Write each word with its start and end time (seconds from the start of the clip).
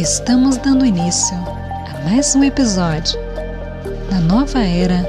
Estamos 0.00 0.56
dando 0.58 0.86
início 0.86 1.36
a 1.36 2.08
mais 2.08 2.32
um 2.36 2.44
episódio 2.44 3.18
da 4.08 4.20
nova 4.20 4.60
era 4.60 5.04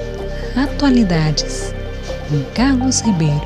Atualidades 0.55 1.71
com 2.27 2.43
Carlos 2.55 2.99
Ribeiro. 3.01 3.39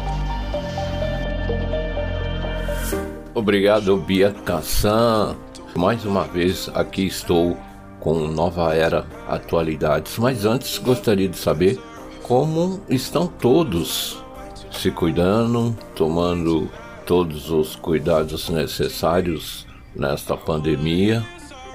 Obrigado, 3.34 3.98
Bia 3.98 4.32
Cassan. 4.46 5.36
Mais 5.76 6.06
uma 6.06 6.24
vez 6.24 6.70
aqui 6.74 7.08
estou 7.08 7.58
com 8.00 8.26
Nova 8.26 8.74
Era 8.74 9.06
Atualidades. 9.28 10.18
Mas 10.18 10.46
antes 10.46 10.78
gostaria 10.78 11.28
de 11.28 11.38
saber 11.38 11.78
como 12.22 12.80
estão 12.88 13.28
todos 13.28 14.24
se 14.72 14.90
cuidando, 14.92 15.76
tomando 15.94 16.72
todos 17.06 17.52
os 17.52 17.76
cuidados 17.76 18.48
necessários 18.48 19.68
nesta 19.96 20.36
pandemia. 20.36 21.26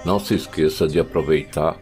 Não 0.05 0.19
se 0.19 0.35
esqueça 0.35 0.87
de 0.87 0.99
aproveitar, 0.99 1.77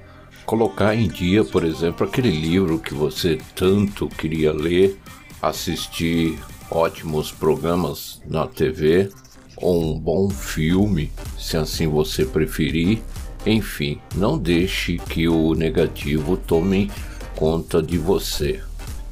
colocar 0.45 0.95
em 0.95 1.09
dia, 1.09 1.45
por 1.45 1.64
exemplo, 1.64 2.06
aquele 2.06 2.30
livro 2.30 2.78
que 2.78 2.95
você 2.95 3.38
tanto 3.54 4.09
queria 4.09 4.52
ler, 4.52 4.98
assistir 5.42 6.38
ótimos 6.70 7.30
programas 7.30 8.20
na 8.26 8.46
TV 8.46 9.10
ou 9.56 9.95
um 9.95 9.98
bom 9.98 10.28
filme, 10.28 11.10
se 11.38 11.56
assim 11.56 11.86
você 11.88 12.24
preferir. 12.24 13.00
Enfim, 13.45 14.00
não 14.14 14.37
deixe 14.37 14.98
que 14.98 15.28
o 15.28 15.54
negativo 15.54 16.37
tome 16.37 16.90
conta 17.37 17.82
de 17.82 17.96
você. 17.96 18.60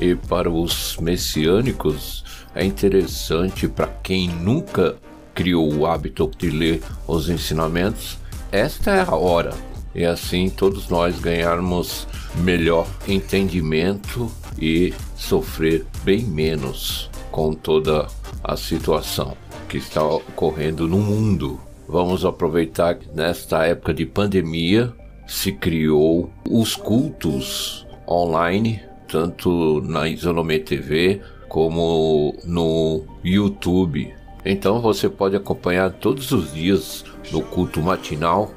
E 0.01 0.15
para 0.15 0.51
os 0.51 0.97
messiânicos, 0.97 2.25
é 2.55 2.65
interessante 2.65 3.69
para 3.69 3.87
quem 3.87 4.29
nunca 4.29 4.97
criou 5.35 5.73
o 5.73 5.87
hábito 5.87 6.31
de 6.39 6.51
ler 6.51 6.83
os 7.07 7.29
ensinamentos, 7.29 8.19
esta 8.53 8.93
é 8.93 9.01
a 9.01 9.15
hora. 9.15 9.53
E 9.95 10.05
assim 10.05 10.49
todos 10.49 10.89
nós 10.89 11.19
ganharmos 11.21 12.07
melhor 12.37 12.87
entendimento 13.07 14.31
e 14.59 14.93
sofrer 15.17 15.87
bem 16.03 16.25
menos 16.25 17.11
com 17.31 17.53
toda 17.53 18.07
a 18.43 18.57
situação 18.57 19.37
que 19.69 19.77
está 19.77 20.05
ocorrendo 20.05 20.87
no 20.87 20.99
mundo. 20.99 21.61
Vamos 21.89 22.25
aproveitar 22.25 22.95
que 22.97 23.09
nesta 23.15 23.65
época 23.67 23.93
de 23.93 24.07
pandemia 24.07 24.93
se 25.27 25.53
criou 25.53 26.31
os 26.49 26.77
cultos 26.77 27.87
online, 28.09 28.81
tanto 29.09 29.81
na 29.83 30.09
Isolome 30.09 30.59
TV 30.59 31.21
como 31.49 32.35
no 32.45 33.05
YouTube. 33.23 34.13
Então 34.45 34.81
você 34.81 35.09
pode 35.09 35.37
acompanhar 35.37 35.91
todos 35.91 36.31
os 36.33 36.53
dias 36.53 37.05
no 37.33 37.43
culto 37.43 37.81
matinal, 37.81 38.51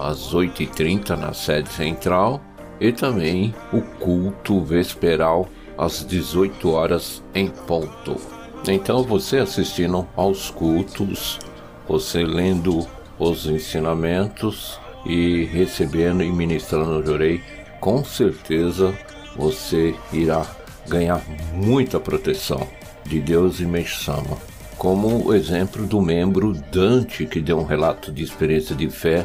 às 0.00 0.34
8h30 0.34 1.10
na 1.16 1.32
sede 1.32 1.68
central, 1.68 2.40
e 2.80 2.92
também 2.92 3.54
o 3.72 3.80
culto 3.80 4.60
vesperal 4.60 5.48
às 5.76 6.04
18 6.06 6.70
horas 6.70 7.22
em 7.34 7.48
ponto. 7.48 8.16
Então 8.66 9.02
você 9.02 9.38
assistindo 9.38 10.06
aos 10.16 10.50
cultos, 10.50 11.38
você 11.86 12.22
lendo 12.22 12.86
os 13.18 13.46
ensinamentos 13.46 14.80
e 15.04 15.44
recebendo 15.44 16.22
e 16.22 16.30
ministrando 16.30 16.98
o 16.98 17.04
Jorei, 17.04 17.40
com 17.80 18.04
certeza 18.04 18.94
você 19.36 19.94
irá 20.12 20.46
ganhar 20.88 21.22
muita 21.52 22.00
proteção 22.00 22.66
de 23.04 23.20
Deus 23.20 23.60
e 23.60 23.66
Meshama. 23.66 24.55
Como 24.78 25.26
o 25.26 25.34
exemplo 25.34 25.86
do 25.86 26.00
membro 26.00 26.52
Dante, 26.70 27.26
que 27.26 27.40
deu 27.40 27.58
um 27.58 27.64
relato 27.64 28.12
de 28.12 28.22
experiência 28.22 28.76
de 28.76 28.90
fé 28.90 29.24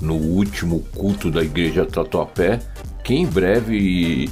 no 0.00 0.14
último 0.14 0.80
culto 0.94 1.30
da 1.30 1.42
igreja 1.42 1.84
Tatuapé, 1.84 2.60
que 3.02 3.14
em 3.14 3.26
breve, 3.26 4.30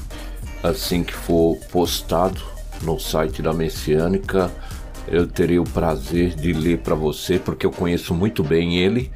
assim 0.63 1.03
que 1.03 1.13
for 1.13 1.57
postado 1.71 2.41
no 2.83 2.99
site 2.99 3.43
da 3.43 3.53
Messiânica, 3.53 4.51
eu 5.09 5.27
terei 5.27 5.59
o 5.59 5.65
prazer 5.65 6.35
de 6.35 6.53
ler 6.53 6.79
para 6.79 6.95
você, 6.95 7.39
porque 7.39 7.67
eu 7.67 7.73
conheço 7.73 8.15
muito 8.15 8.45
bem 8.45 8.79
ele. 8.79 9.11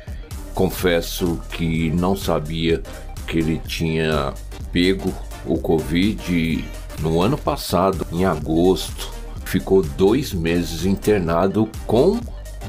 Confesso 0.54 1.40
que 1.50 1.90
não 1.90 2.16
sabia 2.16 2.82
que 3.26 3.38
ele 3.38 3.60
tinha 3.66 4.34
pego 4.72 5.12
o 5.46 5.56
Covid 5.58 6.64
no 7.00 7.20
ano 7.20 7.38
passado, 7.38 8.06
em 8.12 8.24
agosto, 8.24 9.12
ficou 9.54 9.82
dois 9.82 10.32
meses 10.32 10.84
internado 10.84 11.70
com 11.86 12.18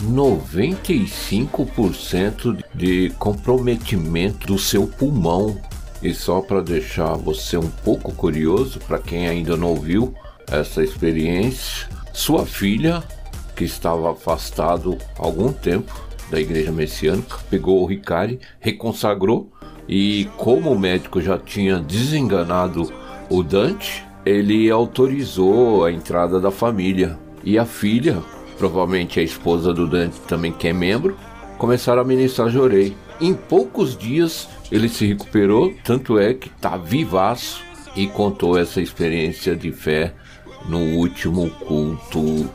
95% 0.04 2.64
de 2.76 3.10
comprometimento 3.18 4.46
do 4.46 4.60
seu 4.60 4.86
pulmão. 4.86 5.60
E 6.00 6.14
só 6.14 6.42
para 6.42 6.62
deixar 6.62 7.16
você 7.16 7.58
um 7.58 7.72
pouco 7.72 8.14
curioso, 8.14 8.78
para 8.82 9.00
quem 9.00 9.28
ainda 9.28 9.58
não 9.58 9.70
ouviu 9.70 10.14
essa 10.52 10.84
experiência, 10.84 11.90
sua 12.14 12.46
filha, 12.46 13.04
que 13.56 13.64
estava 13.64 14.12
afastado 14.12 14.96
há 15.18 15.26
algum 15.26 15.52
tempo 15.52 15.92
da 16.30 16.40
igreja 16.40 16.72
messiânica, 16.72 17.40
pegou 17.50 17.82
o 17.82 17.88
Ricari, 17.88 18.40
reconsagrou 18.60 19.52
e 19.90 20.30
como 20.38 20.72
o 20.72 20.78
médico 20.78 21.20
já 21.20 21.40
tinha 21.40 21.80
desenganado 21.80 22.94
o 23.28 23.42
Dante, 23.42 24.05
ele 24.26 24.70
autorizou 24.72 25.86
a 25.86 25.92
entrada 25.92 26.40
da 26.40 26.50
família. 26.50 27.18
E 27.44 27.60
a 27.60 27.66
filha, 27.66 28.24
provavelmente 28.58 29.20
a 29.20 29.24
esposa 29.24 29.72
do 29.72 29.88
Dante 29.88 30.20
também 30.22 30.52
que 30.52 30.68
é 30.68 30.74
membro, 30.74 31.16
começaram 31.60 32.02
a 32.02 32.06
ministrar 32.06 32.50
Jorei. 32.50 32.96
Em 33.22 33.34
poucos 33.34 33.96
dias 33.96 34.50
ele 34.72 34.90
se 34.90 35.06
recuperou, 35.06 35.74
tanto 35.84 36.18
é 36.18 36.34
que 36.34 36.50
está 36.50 36.76
vivaço 36.76 37.64
e 37.96 38.08
contou 38.08 38.58
essa 38.58 38.82
experiência 38.82 39.56
de 39.56 39.72
fé 39.72 40.14
no 40.68 40.80
último 40.98 41.50
culto 41.52 42.50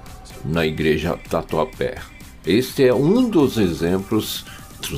na 0.45 0.67
igreja 0.67 1.17
Tatuapé. 1.31 1.99
Este 2.45 2.85
é 2.85 2.95
um 2.95 3.31
dos 3.31 3.57
exemplos. 3.57 4.45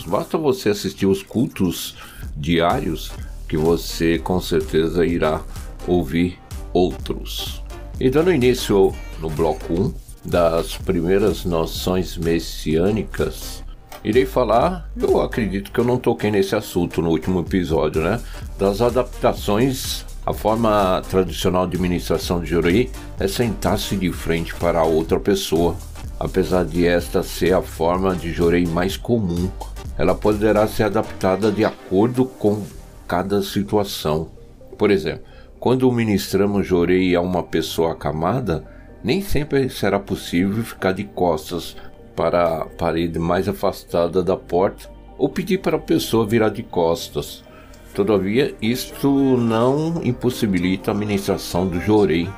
Basta 0.06 0.38
você 0.38 0.70
assistir 0.70 1.06
os 1.06 1.22
cultos 1.22 1.96
diários 2.36 3.12
que 3.48 3.56
você 3.56 4.18
com 4.18 4.40
certeza 4.40 5.04
irá 5.04 5.42
ouvir 5.86 6.38
outros. 6.72 7.62
E 8.00 8.10
dando 8.10 8.32
início 8.32 8.94
no 9.20 9.30
bloco 9.30 9.72
1 9.72 9.94
das 10.24 10.76
primeiras 10.76 11.44
noções 11.44 12.16
messiânicas, 12.16 13.62
irei 14.04 14.26
falar, 14.26 14.90
eu 14.96 15.20
acredito 15.20 15.70
que 15.70 15.78
eu 15.78 15.84
não 15.84 15.98
toquei 15.98 16.30
nesse 16.30 16.54
assunto 16.54 17.02
no 17.02 17.10
último 17.10 17.40
episódio, 17.40 18.02
né? 18.02 18.20
Das 18.58 18.80
adaptações 18.80 20.04
a 20.24 20.32
forma 20.32 21.02
tradicional 21.10 21.66
de 21.66 21.76
ministração 21.76 22.40
de 22.40 22.46
Jorei 22.48 22.92
é 23.18 23.26
sentar-se 23.26 23.96
de 23.96 24.12
frente 24.12 24.54
para 24.54 24.78
a 24.78 24.84
outra 24.84 25.18
pessoa. 25.18 25.76
Apesar 26.18 26.64
de 26.64 26.86
esta 26.86 27.24
ser 27.24 27.52
a 27.54 27.60
forma 27.60 28.14
de 28.14 28.32
Jorei 28.32 28.64
mais 28.64 28.96
comum, 28.96 29.50
ela 29.98 30.14
poderá 30.14 30.68
ser 30.68 30.84
adaptada 30.84 31.50
de 31.50 31.64
acordo 31.64 32.24
com 32.24 32.62
cada 33.08 33.42
situação. 33.42 34.28
Por 34.78 34.92
exemplo, 34.92 35.24
quando 35.62 35.92
ministramos 35.92 36.66
Jorei 36.66 37.14
a 37.14 37.20
uma 37.20 37.40
pessoa 37.40 37.92
acamada, 37.92 38.64
nem 39.00 39.22
sempre 39.22 39.70
será 39.70 39.96
possível 39.96 40.60
ficar 40.64 40.90
de 40.90 41.04
costas 41.04 41.76
para 42.16 42.62
a 42.62 42.64
parede 42.64 43.16
mais 43.16 43.48
afastada 43.48 44.24
da 44.24 44.36
porta 44.36 44.90
ou 45.16 45.28
pedir 45.28 45.58
para 45.58 45.76
a 45.76 45.80
pessoa 45.80 46.26
virar 46.26 46.48
de 46.48 46.64
costas. 46.64 47.44
Todavia, 47.94 48.52
isto 48.60 49.08
não 49.36 50.02
impossibilita 50.02 50.90
a 50.90 50.94
administração 50.94 51.68
do 51.68 51.80
jorei. 51.80 52.28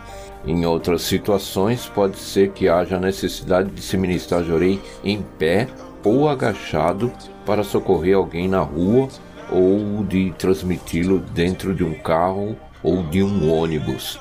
Em 0.47 0.67
outras 0.67 1.01
situações, 1.01 1.87
pode 1.87 2.19
ser 2.19 2.51
que 2.51 2.69
haja 2.69 3.01
necessidade 3.01 3.71
de 3.71 3.81
se 3.81 3.97
ministrar 3.97 4.45
jorei 4.45 4.79
em 5.03 5.23
pé 5.23 5.66
ou 6.04 6.28
agachado 6.28 7.10
para 7.47 7.65
socorrer 7.65 8.16
alguém 8.16 8.48
na 8.48 8.60
rua 8.60 9.09
ou 9.51 10.04
de 10.04 10.31
transmiti-lo 10.37 11.21
dentro 11.21 11.75
de 11.75 11.83
um 11.83 11.95
carro 11.95 12.54
ou 12.84 13.03
de 13.03 13.21
um 13.21 13.53
ônibus. 13.53 14.21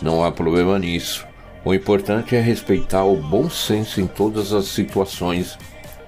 Não 0.00 0.22
há 0.22 0.30
problema 0.30 0.78
nisso. 0.78 1.26
O 1.64 1.74
importante 1.74 2.36
é 2.36 2.40
respeitar 2.40 3.04
o 3.04 3.16
bom 3.16 3.50
senso 3.50 4.00
em 4.00 4.06
todas 4.06 4.52
as 4.52 4.66
situações, 4.66 5.58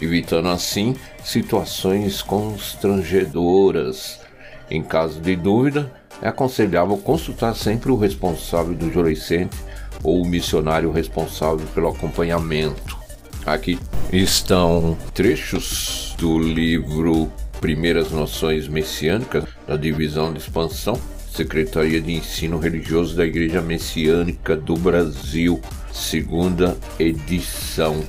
evitando 0.00 0.48
assim 0.48 0.94
situações 1.24 2.22
constrangedoras 2.22 4.22
em 4.70 4.82
caso 4.82 5.20
de 5.20 5.36
dúvida, 5.36 5.92
é 6.22 6.28
aconselhável 6.28 6.96
consultar 6.96 7.54
sempre 7.54 7.90
o 7.90 7.96
responsável 7.96 8.74
do 8.74 8.90
Joricente 8.90 9.56
ou 10.02 10.22
o 10.22 10.26
missionário 10.26 10.90
responsável 10.90 11.66
pelo 11.74 11.88
acompanhamento. 11.88 12.96
Aqui 13.44 13.78
estão 14.12 14.96
trechos 15.12 16.14
do 16.18 16.38
livro 16.38 17.30
Primeiras 17.60 18.10
Noções 18.10 18.68
Messiânicas, 18.68 19.44
da 19.66 19.76
Divisão 19.76 20.32
de 20.32 20.38
Expansão, 20.38 20.98
Secretaria 21.34 22.00
de 22.00 22.12
Ensino 22.12 22.60
Religioso 22.60 23.16
da 23.16 23.26
Igreja 23.26 23.60
Messiânica 23.60 24.54
do 24.54 24.76
Brasil, 24.76 25.60
segunda 25.92 26.78
edição. 26.96 28.04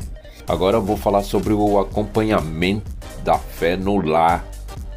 Agora 0.48 0.80
vou 0.80 0.96
falar 0.96 1.24
sobre 1.24 1.52
o 1.52 1.80
acompanhamento 1.80 2.92
da 3.24 3.40
fé 3.40 3.76
no 3.76 4.00
lar 4.00 4.46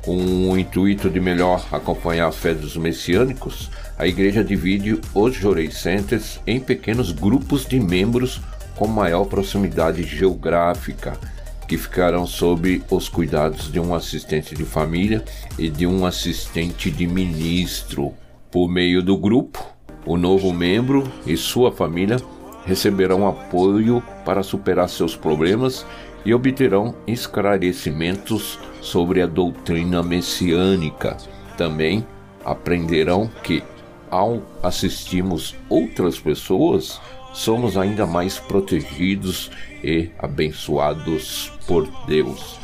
Com 0.05 0.51
o 0.51 0.59
intuito 0.59 1.09
de 1.09 1.19
melhor 1.19 1.67
acompanhar 1.73 2.29
a 2.29 2.33
fé 2.33 2.53
dos 2.53 2.77
messiânicos, 2.77 3.71
a 3.99 4.07
igreja 4.07 4.45
divide 4.45 5.01
os 5.15 5.35
Jorei 5.35 5.71
Centers 5.71 6.39
em 6.47 6.61
pequenos 6.61 7.13
grupos 7.13 7.65
de 7.65 7.81
membros 7.81 8.43
com 8.77 8.87
maior 8.87 9.25
proximidade 9.25 10.03
geográfica, 10.03 11.19
que 11.69 11.76
ficarão 11.76 12.26
sob 12.26 12.82
os 12.91 13.11
cuidados 13.11 13.70
de 13.70 13.79
um 13.79 13.94
assistente 13.94 14.55
de 14.55 14.65
família 14.65 15.23
e 15.59 15.69
de 15.69 15.87
um 15.87 16.06
assistente 16.06 16.91
de 16.91 17.06
ministro. 17.06 18.15
Por 18.50 18.69
meio 18.69 19.03
do 19.03 19.19
grupo, 19.19 19.62
o 20.06 20.17
novo 20.17 20.50
membro 20.50 21.06
e 21.26 21.37
sua 21.37 21.70
família 21.70 22.17
receberão 22.65 23.29
apoio 23.29 24.03
para 24.25 24.43
superar 24.43 24.88
seus 24.88 25.15
problemas 25.15 25.85
e 26.25 26.32
obterão 26.32 26.94
esclarecimentos 27.06 28.59
sobre 28.81 29.21
a 29.21 29.26
doutrina 29.26 30.03
messiânica. 30.03 31.19
Também 31.59 32.06
aprenderão 32.44 33.31
que, 33.43 33.62
ao 34.11 34.43
assistirmos 34.62 35.55
outras 35.69 36.19
pessoas, 36.19 36.99
somos 37.38 37.76
ainda 37.76 38.05
mais 38.05 38.40
protegidos 38.40 39.49
e 39.82 40.11
abençoados 40.19 41.52
por 41.69 41.88
Deus. 42.05 42.58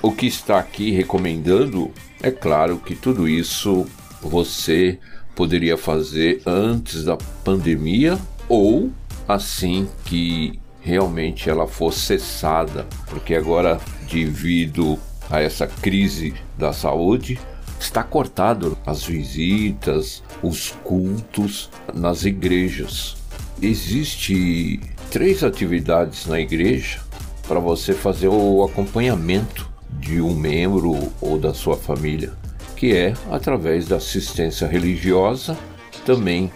O 0.00 0.10
que 0.10 0.26
está 0.26 0.58
aqui 0.58 0.90
recomendando 0.90 1.92
é 2.22 2.30
claro 2.30 2.78
que 2.78 2.94
tudo 2.96 3.28
isso 3.28 3.86
você 4.22 4.98
poderia 5.36 5.76
fazer 5.76 6.40
antes 6.46 7.04
da 7.04 7.18
pandemia 7.44 8.18
ou 8.48 8.90
assim 9.28 9.86
que 10.06 10.58
realmente 10.80 11.50
ela 11.50 11.68
for 11.68 11.92
cessada, 11.92 12.86
porque 13.08 13.34
agora, 13.34 13.78
devido 14.10 14.98
a 15.28 15.42
essa 15.42 15.66
crise 15.66 16.32
da 16.56 16.72
saúde, 16.72 17.38
está 17.78 18.02
cortado 18.02 18.78
as 18.86 19.04
visitas, 19.04 20.22
os 20.42 20.70
cultos 20.82 21.68
nas 21.94 22.24
igrejas. 22.24 23.18
Existe 23.60 24.78
três 25.10 25.42
atividades 25.42 26.26
na 26.26 26.38
igreja 26.38 27.00
para 27.48 27.58
você 27.58 27.92
fazer 27.92 28.28
o 28.28 28.62
acompanhamento 28.62 29.68
de 29.98 30.20
um 30.20 30.32
membro 30.32 30.96
ou 31.20 31.36
da 31.36 31.52
sua 31.52 31.76
família, 31.76 32.32
que 32.76 32.94
é 32.94 33.14
através 33.32 33.88
da 33.88 33.96
assistência 33.96 34.68
religiosa, 34.68 35.58
também 36.06 36.52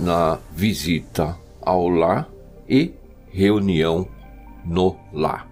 na 0.00 0.38
visita 0.54 1.36
ao 1.60 1.88
lar 1.88 2.26
e 2.66 2.92
reunião 3.30 4.08
no 4.64 4.96
lar. 5.12 5.46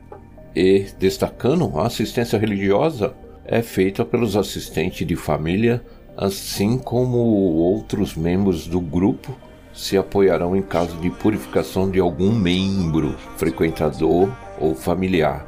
E 0.57 0.87
destacando, 0.99 1.79
a 1.79 1.87
assistência 1.87 2.39
religiosa 2.39 3.15
é 3.45 3.61
feita 3.61 4.07
pelos 4.07 4.37
assistentes 4.37 5.07
de 5.07 5.17
família, 5.17 5.85
assim 6.17 6.79
como 6.79 7.19
outros 7.19 8.17
membros 8.17 8.67
do 8.67 8.81
grupo 8.81 9.37
se 9.75 9.97
apoiarão 9.97 10.55
em 10.57 10.63
caso 10.63 10.97
de 10.99 11.11
purificação 11.11 11.91
de 11.91 11.99
algum 11.99 12.33
membro, 12.33 13.17
frequentador 13.37 14.31
ou 14.59 14.75
familiar. 14.75 15.47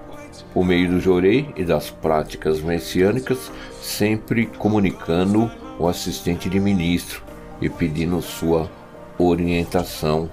Por 0.52 0.64
meio 0.64 0.90
do 0.90 1.00
jorei 1.00 1.48
e 1.56 1.64
das 1.64 1.90
práticas 1.90 2.60
messiânicas, 2.60 3.50
sempre 3.80 4.46
comunicando 4.46 5.50
o 5.78 5.86
assistente 5.86 6.48
de 6.48 6.58
ministro 6.58 7.22
e 7.60 7.68
pedindo 7.68 8.20
sua 8.20 8.70
orientação 9.18 10.28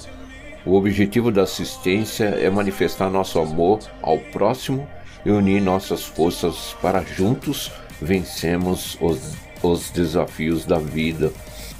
o 0.66 0.76
objetivo 0.76 1.30
da 1.30 1.44
assistência 1.44 2.24
é 2.24 2.50
manifestar 2.50 3.10
nosso 3.10 3.38
amor 3.38 3.80
ao 4.02 4.18
próximo 4.18 4.88
e 5.26 5.30
unir 5.30 5.62
nossas 5.62 6.06
forças 6.06 6.74
para 6.82 7.04
juntos 7.04 7.70
vencermos 8.02 8.98
os, 9.02 9.34
os 9.62 9.90
desafios 9.90 10.66
da 10.66 10.80
vida. 10.80 11.34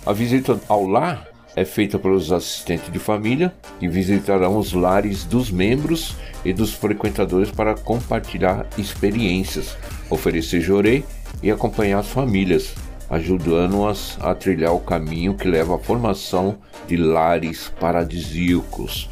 A 0.06 0.12
visita 0.12 0.60
ao 0.68 0.86
lar 0.86 1.30
é 1.56 1.64
feita 1.64 2.00
pelos 2.00 2.32
assistentes 2.32 2.92
de 2.92 3.00
família 3.00 3.54
que 3.80 3.88
visitarão 3.88 4.58
os 4.58 4.74
lares 4.74 5.24
dos 5.24 5.52
membros 5.52 6.16
e 6.44 6.54
dos 6.54 6.74
frequentadores 6.74 7.52
para 7.52 7.76
compartilhar 7.76 8.66
experiências, 8.78 9.78
oferecer 10.10 10.62
jorei 10.62 11.04
e 11.42 11.52
acompanhar 11.52 12.00
as 12.00 12.08
famílias, 12.08 12.74
ajudando-as 13.10 14.18
a 14.22 14.34
trilhar 14.34 14.74
o 14.74 14.80
caminho 14.80 15.36
que 15.36 15.48
leva 15.48 15.76
à 15.76 15.80
formação 15.80 16.58
de 16.88 16.98
lares 16.98 17.72
paradisíacos. 17.80 19.10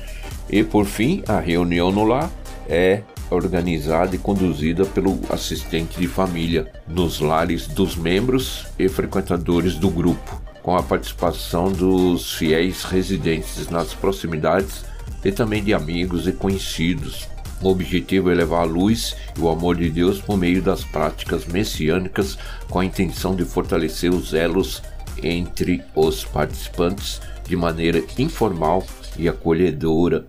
E 0.50 0.64
por 0.64 0.86
fim, 0.86 1.24
a 1.28 1.40
reunião 1.40 1.92
no 1.92 2.04
lar 2.04 2.30
é 2.68 3.02
organizada 3.30 4.16
e 4.16 4.20
conduzida 4.20 4.86
pelo 4.86 5.18
assistente 5.30 5.98
de 6.00 6.08
família 6.08 6.72
nos 6.88 7.20
lares 7.20 7.68
dos 7.68 7.96
membros 7.96 8.68
e 8.78 8.90
frequentadores 8.90 9.76
do 9.76 9.90
grupo, 9.90 10.42
com 10.62 10.76
a 10.76 10.84
participação 10.84 11.72
dos 11.72 12.34
fiéis 12.34 12.84
residentes 12.84 13.70
nas 13.70 13.94
proximidades 13.94 14.86
e 15.24 15.32
também 15.32 15.64
de 15.64 15.74
amigos 15.74 16.28
e 16.28 16.32
conhecidos. 16.32 17.28
O 17.62 17.70
objetivo 17.70 18.32
é 18.32 18.34
levar 18.34 18.62
a 18.62 18.66
luz 18.66 19.16
e 19.38 19.40
o 19.40 19.50
amor 19.50 19.76
de 19.76 19.90
Deus 19.90 20.20
por 20.20 20.38
meio 20.38 20.62
das 20.62 20.84
práticas 20.84 21.46
messiânicas, 21.46 22.38
com 22.70 22.80
a 22.80 22.86
intenção 22.86 23.36
de 23.36 23.46
fortalecer 23.46 24.12
os 24.12 24.34
elos 24.34 24.82
entre 25.22 25.84
os 25.96 26.26
participantes 26.26 27.22
de 27.48 27.56
maneira 27.56 28.04
informal 28.18 28.84
e 29.18 29.30
acolhedora, 29.30 30.26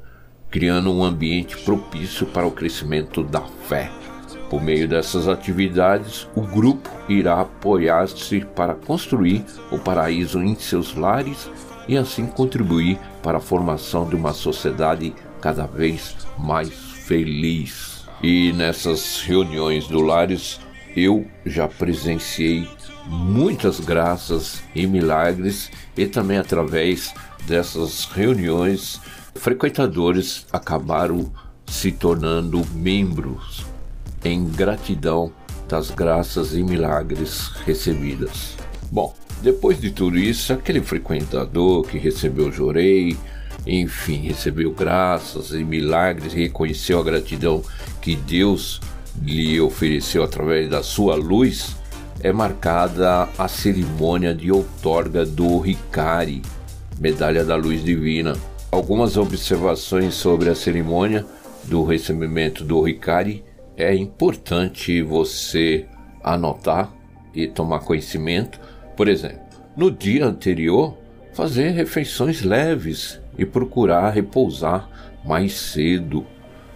criando 0.50 0.93
um 0.93 1.02
ambiente 1.02 1.56
propício 1.56 2.26
para 2.26 2.46
o 2.46 2.52
crescimento 2.52 3.23
da 3.23 3.40
fé. 3.67 4.01
Por 4.52 4.62
meio 4.62 4.87
dessas 4.87 5.28
atividades, 5.28 6.28
o 6.34 6.43
grupo 6.43 6.90
irá 7.08 7.40
apoiar-se 7.40 8.40
para 8.54 8.75
construir 8.75 9.43
o 9.70 9.78
paraíso 9.78 10.43
em 10.43 10.54
seus 10.54 10.94
lares 10.94 11.49
e 11.88 11.96
assim 11.96 12.26
contribuir 12.26 12.99
para 13.22 13.38
a 13.38 13.40
formação 13.40 14.06
de 14.06 14.14
uma 14.14 14.34
sociedade 14.34 15.14
cada 15.40 15.64
vez 15.64 16.14
mais 16.38 16.69
feliz. 16.69 18.04
E 18.22 18.52
nessas 18.52 19.22
reuniões 19.22 19.88
do 19.88 20.02
Lares 20.02 20.60
eu 20.94 21.26
já 21.46 21.66
presenciei 21.66 22.69
muitas 23.06 23.81
graças 23.81 24.62
e 24.75 24.87
milagres 24.87 25.70
e 25.96 26.06
também 26.06 26.37
através 26.37 27.14
dessas 27.46 28.04
reuniões 28.04 29.00
frequentadores 29.34 30.46
acabaram 30.52 31.32
se 31.66 31.90
tornando 31.90 32.62
membros 32.75 33.72
em 34.25 34.45
gratidão 34.45 35.33
das 35.69 35.91
graças 35.91 36.55
e 36.55 36.62
milagres 36.62 37.50
recebidas. 37.64 38.57
Bom, 38.91 39.14
depois 39.43 39.81
de 39.81 39.91
tudo 39.91 40.19
isso, 40.19 40.52
aquele 40.52 40.81
frequentador 40.81 41.85
que 41.87 41.99
recebeu 41.99 42.52
jorei, 42.52 43.17
enfim, 43.67 44.19
recebeu 44.29 44.73
graças 44.73 45.52
e 45.52 45.64
milagres, 45.64 46.33
reconheceu 46.33 47.00
a 47.00 47.05
gratidão 47.05 47.62
que 48.00 48.14
Deus 48.14 48.81
lhe 49.21 49.61
ofereceu 49.61 50.23
através 50.23 50.69
da 50.69 50.83
sua 50.83 51.14
luz, 51.14 51.76
é 52.21 52.33
marcada 52.33 53.29
a 53.37 53.49
cerimônia 53.49 54.35
de 54.35 54.52
outorga 54.52 55.25
do 55.25 55.59
Ricari, 55.59 56.43
Medalha 57.00 57.45
da 57.45 57.57
Luz 57.57 57.83
Divina. 57.83 58.37
Algumas 58.71 59.17
observações 59.17 60.14
sobre 60.14 60.49
a 60.49 60.55
cerimônia 60.55 61.26
do 61.64 61.85
recebimento 61.85 62.64
do 62.64 62.81
Ricari 62.81 63.45
é 63.83 63.95
importante 63.95 65.03
você 65.03 65.87
anotar 66.23 66.93
e 67.35 67.47
tomar 67.47 67.81
conhecimento. 67.81 68.61
Por 68.97 69.09
exemplo, 69.09 69.41
no 69.77 69.91
dia 69.91 70.27
anterior, 70.27 70.97
fazer 71.33 71.71
refeições 71.71 72.43
leves 72.43 73.21
e 73.37 73.45
procurar 73.45 74.11
repousar 74.11 74.89
mais 75.25 75.55
cedo, 75.55 76.27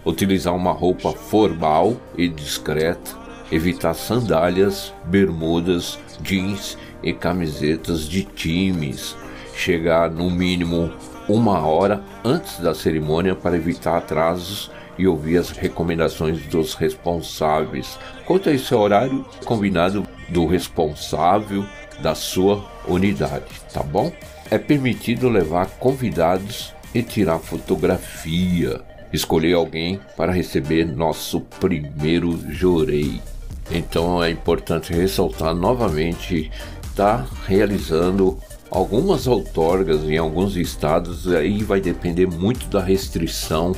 utilizar 0.05 0.55
uma 0.55 0.71
roupa 0.71 1.11
formal 1.11 1.97
e 2.17 2.27
discreta, 2.27 3.15
evitar 3.51 3.93
sandálias, 3.93 4.93
bermudas, 5.05 5.99
jeans 6.21 6.77
e 7.03 7.13
camisetas 7.13 8.07
de 8.07 8.23
times, 8.23 9.15
chegar 9.55 10.09
no 10.09 10.29
mínimo 10.29 10.91
uma 11.27 11.59
hora 11.65 12.01
antes 12.23 12.59
da 12.59 12.73
cerimônia 12.73 13.35
para 13.35 13.57
evitar 13.57 13.97
atrasos 13.97 14.71
e 14.97 15.07
ouvir 15.07 15.37
as 15.37 15.49
recomendações 15.49 16.41
dos 16.47 16.73
responsáveis. 16.73 17.97
Quanto 18.25 18.49
a 18.49 18.53
esse 18.53 18.73
horário 18.73 19.25
combinado 19.45 20.05
do 20.29 20.45
responsável 20.45 21.65
da 22.01 22.13
sua 22.15 22.65
unidade, 22.87 23.45
tá 23.73 23.81
bom? 23.81 24.11
é 24.49 24.57
permitido 24.57 25.29
levar 25.29 25.67
convidados 25.77 26.73
e 26.93 27.03
tirar 27.03 27.39
fotografia. 27.39 28.81
Escolher 29.11 29.53
alguém 29.53 29.99
para 30.15 30.31
receber 30.31 30.85
nosso 30.85 31.41
primeiro 31.41 32.39
jorei. 32.51 33.21
Então 33.69 34.23
é 34.23 34.29
importante 34.29 34.93
ressaltar 34.93 35.53
novamente, 35.53 36.51
está 36.83 37.25
realizando 37.45 38.37
algumas 38.69 39.27
outorgas 39.27 40.03
em 40.03 40.17
alguns 40.17 40.55
estados, 40.55 41.27
aí 41.27 41.63
vai 41.63 41.79
depender 41.79 42.27
muito 42.27 42.67
da 42.67 42.81
restrição 42.81 43.73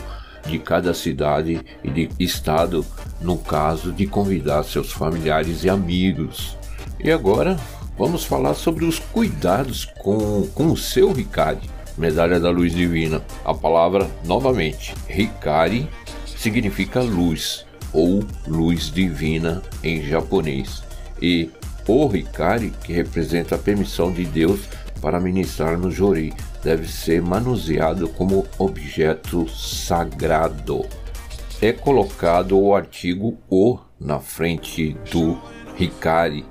de 0.45 0.59
cada 0.59 0.93
cidade 0.93 1.61
e 1.83 1.89
de 1.89 2.09
estado, 2.19 2.85
no 3.21 3.37
caso 3.37 3.91
de 3.91 4.05
convidar 4.05 4.63
seus 4.63 4.91
familiares 4.91 5.63
e 5.63 5.69
amigos. 5.69 6.57
E 7.03 7.11
agora 7.11 7.57
vamos 7.97 8.23
falar 8.23 8.53
sobre 8.53 8.85
os 8.85 8.99
cuidados 8.99 9.85
com, 9.99 10.47
com 10.53 10.71
o 10.71 10.77
seu 10.77 11.11
Ricari, 11.11 11.69
medalha 11.97 12.39
da 12.39 12.49
luz 12.49 12.73
divina. 12.73 13.21
A 13.43 13.53
palavra, 13.53 14.09
novamente, 14.25 14.93
Ricari 15.07 15.89
significa 16.25 17.01
luz 17.01 17.65
ou 17.91 18.23
luz 18.47 18.91
divina 18.91 19.61
em 19.83 20.01
japonês. 20.01 20.83
E 21.21 21.49
o 21.87 22.07
Ricari, 22.07 22.71
que 22.83 22.93
representa 22.93 23.55
a 23.55 23.57
permissão 23.57 24.11
de 24.11 24.23
Deus 24.23 24.61
para 25.01 25.19
ministrar 25.19 25.77
no 25.77 25.89
Jori, 25.89 26.33
deve 26.63 26.87
ser 26.87 27.21
manuseado 27.21 28.07
como 28.09 28.45
objeto 28.57 29.47
sagrado. 29.49 30.85
É 31.61 31.71
colocado 31.71 32.57
o 32.57 32.73
artigo 32.73 33.37
O 33.49 33.79
na 33.99 34.19
frente 34.19 34.95
do 35.11 35.37
Ricari. 35.75 36.45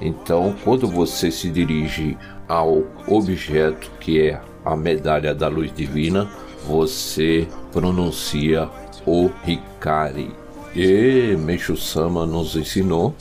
Então, 0.00 0.54
quando 0.64 0.88
você 0.88 1.30
se 1.30 1.50
dirige 1.50 2.16
ao 2.48 2.84
objeto 3.06 3.90
que 4.00 4.20
é 4.20 4.40
a 4.64 4.76
medalha 4.76 5.34
da 5.34 5.48
luz 5.48 5.72
divina, 5.74 6.30
você 6.66 7.46
pronuncia 7.72 8.68
o 9.06 9.30
Ricari. 9.44 10.32
E 10.74 11.36
Meixo 11.36 11.76
Sama 11.76 12.26
nos 12.26 12.56
ensinou 12.56 13.14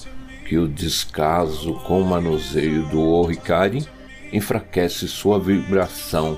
que 0.48 0.58
o 0.58 0.68
descaso 0.68 1.74
com 1.86 2.02
o 2.02 2.06
manuseio 2.06 2.84
do 2.88 3.02
Oricari 3.02 3.86
enfraquece 4.34 5.08
sua 5.08 5.40
vibração 5.40 6.38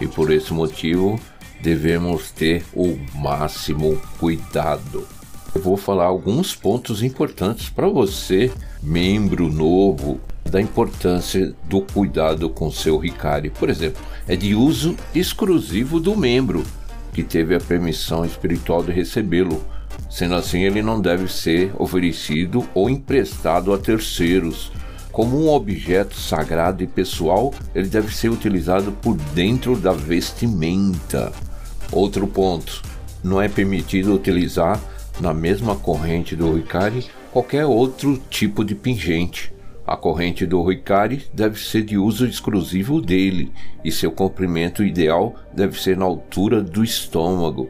e 0.00 0.06
por 0.06 0.30
esse 0.30 0.52
motivo 0.52 1.18
devemos 1.62 2.30
ter 2.30 2.64
o 2.74 2.98
máximo 3.14 4.00
cuidado. 4.18 5.06
Eu 5.54 5.62
vou 5.62 5.76
falar 5.76 6.04
alguns 6.04 6.54
pontos 6.54 7.02
importantes 7.02 7.70
para 7.70 7.88
você, 7.88 8.52
membro 8.82 9.50
novo, 9.50 10.20
da 10.44 10.60
importância 10.60 11.54
do 11.64 11.80
cuidado 11.80 12.48
com 12.48 12.70
seu 12.70 12.98
Ricari. 12.98 13.50
Por 13.50 13.68
exemplo, 13.68 14.02
é 14.26 14.36
de 14.36 14.54
uso 14.54 14.96
exclusivo 15.14 15.98
do 15.98 16.16
membro 16.16 16.64
que 17.12 17.22
teve 17.22 17.54
a 17.54 17.60
permissão 17.60 18.24
espiritual 18.24 18.82
de 18.82 18.92
recebê-lo. 18.92 19.62
Sendo 20.10 20.34
assim, 20.34 20.62
ele 20.62 20.82
não 20.82 21.00
deve 21.00 21.30
ser 21.30 21.72
oferecido 21.76 22.66
ou 22.74 22.88
emprestado 22.88 23.72
a 23.72 23.78
terceiros. 23.78 24.70
Como 25.18 25.36
um 25.36 25.48
objeto 25.48 26.14
sagrado 26.14 26.80
e 26.80 26.86
pessoal, 26.86 27.52
ele 27.74 27.88
deve 27.88 28.14
ser 28.14 28.28
utilizado 28.28 28.92
por 28.92 29.16
dentro 29.34 29.76
da 29.76 29.90
vestimenta. 29.90 31.32
Outro 31.90 32.24
ponto: 32.28 32.80
não 33.24 33.42
é 33.42 33.48
permitido 33.48 34.14
utilizar 34.14 34.80
na 35.20 35.34
mesma 35.34 35.74
corrente 35.74 36.36
do 36.36 36.54
Ricari 36.54 37.04
qualquer 37.32 37.66
outro 37.66 38.16
tipo 38.30 38.64
de 38.64 38.76
pingente. 38.76 39.52
A 39.84 39.96
corrente 39.96 40.46
do 40.46 40.62
Ricari 40.62 41.26
deve 41.34 41.58
ser 41.58 41.82
de 41.82 41.98
uso 41.98 42.24
exclusivo 42.24 43.02
dele 43.02 43.50
e 43.84 43.90
seu 43.90 44.12
comprimento 44.12 44.84
ideal 44.84 45.34
deve 45.52 45.82
ser 45.82 45.96
na 45.96 46.04
altura 46.04 46.62
do 46.62 46.84
estômago. 46.84 47.68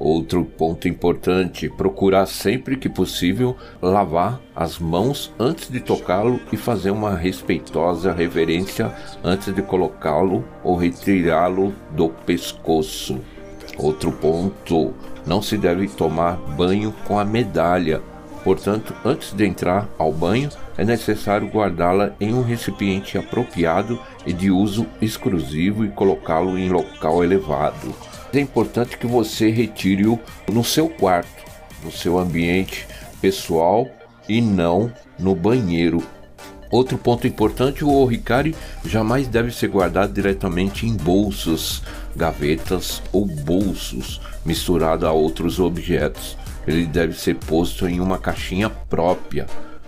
Outro 0.00 0.46
ponto 0.46 0.88
importante: 0.88 1.68
procurar 1.68 2.24
sempre 2.24 2.78
que 2.78 2.88
possível 2.88 3.54
lavar 3.82 4.40
as 4.56 4.78
mãos 4.78 5.30
antes 5.38 5.68
de 5.68 5.78
tocá-lo 5.78 6.40
e 6.50 6.56
fazer 6.56 6.90
uma 6.90 7.14
respeitosa 7.14 8.10
reverência 8.10 8.90
antes 9.22 9.54
de 9.54 9.60
colocá-lo 9.60 10.42
ou 10.64 10.74
retirá-lo 10.74 11.74
do 11.90 12.08
pescoço. 12.08 13.20
Outro 13.76 14.10
ponto: 14.10 14.94
não 15.26 15.42
se 15.42 15.58
deve 15.58 15.86
tomar 15.86 16.36
banho 16.56 16.94
com 17.06 17.18
a 17.18 17.24
medalha. 17.24 18.00
Portanto, 18.42 18.94
antes 19.04 19.34
de 19.34 19.44
entrar 19.44 19.86
ao 19.98 20.10
banho, 20.10 20.48
é 20.80 20.84
necessário 20.84 21.46
guardá-la 21.46 22.14
em 22.18 22.32
um 22.32 22.40
recipiente 22.40 23.18
apropriado 23.18 24.00
e 24.24 24.32
de 24.32 24.50
uso 24.50 24.86
exclusivo 24.98 25.84
e 25.84 25.90
colocá-lo 25.90 26.58
em 26.58 26.70
local 26.70 27.22
elevado. 27.22 27.94
É 28.32 28.40
importante 28.40 28.96
que 28.96 29.06
você 29.06 29.50
retire-o 29.50 30.18
no 30.50 30.64
seu 30.64 30.88
quarto, 30.88 31.44
no 31.84 31.92
seu 31.92 32.18
ambiente 32.18 32.88
pessoal 33.20 33.86
e 34.26 34.40
não 34.40 34.90
no 35.18 35.34
banheiro. 35.34 36.02
Outro 36.70 36.96
ponto 36.96 37.26
importante, 37.26 37.84
o 37.84 37.92
Oricari 37.92 38.56
jamais 38.82 39.28
deve 39.28 39.50
ser 39.50 39.68
guardado 39.68 40.14
diretamente 40.14 40.86
em 40.86 40.96
bolsas, 40.96 41.82
gavetas 42.16 43.02
ou 43.12 43.26
bolsos, 43.26 44.18
misturado 44.46 45.06
a 45.06 45.12
outros 45.12 45.60
objetos. 45.60 46.38
Ele 46.66 46.86
deve 46.86 47.20
ser 47.20 47.34
posto 47.34 47.86
em 47.86 48.00
uma 48.00 48.16
caixinha 48.16 48.70
própria, 48.70 49.46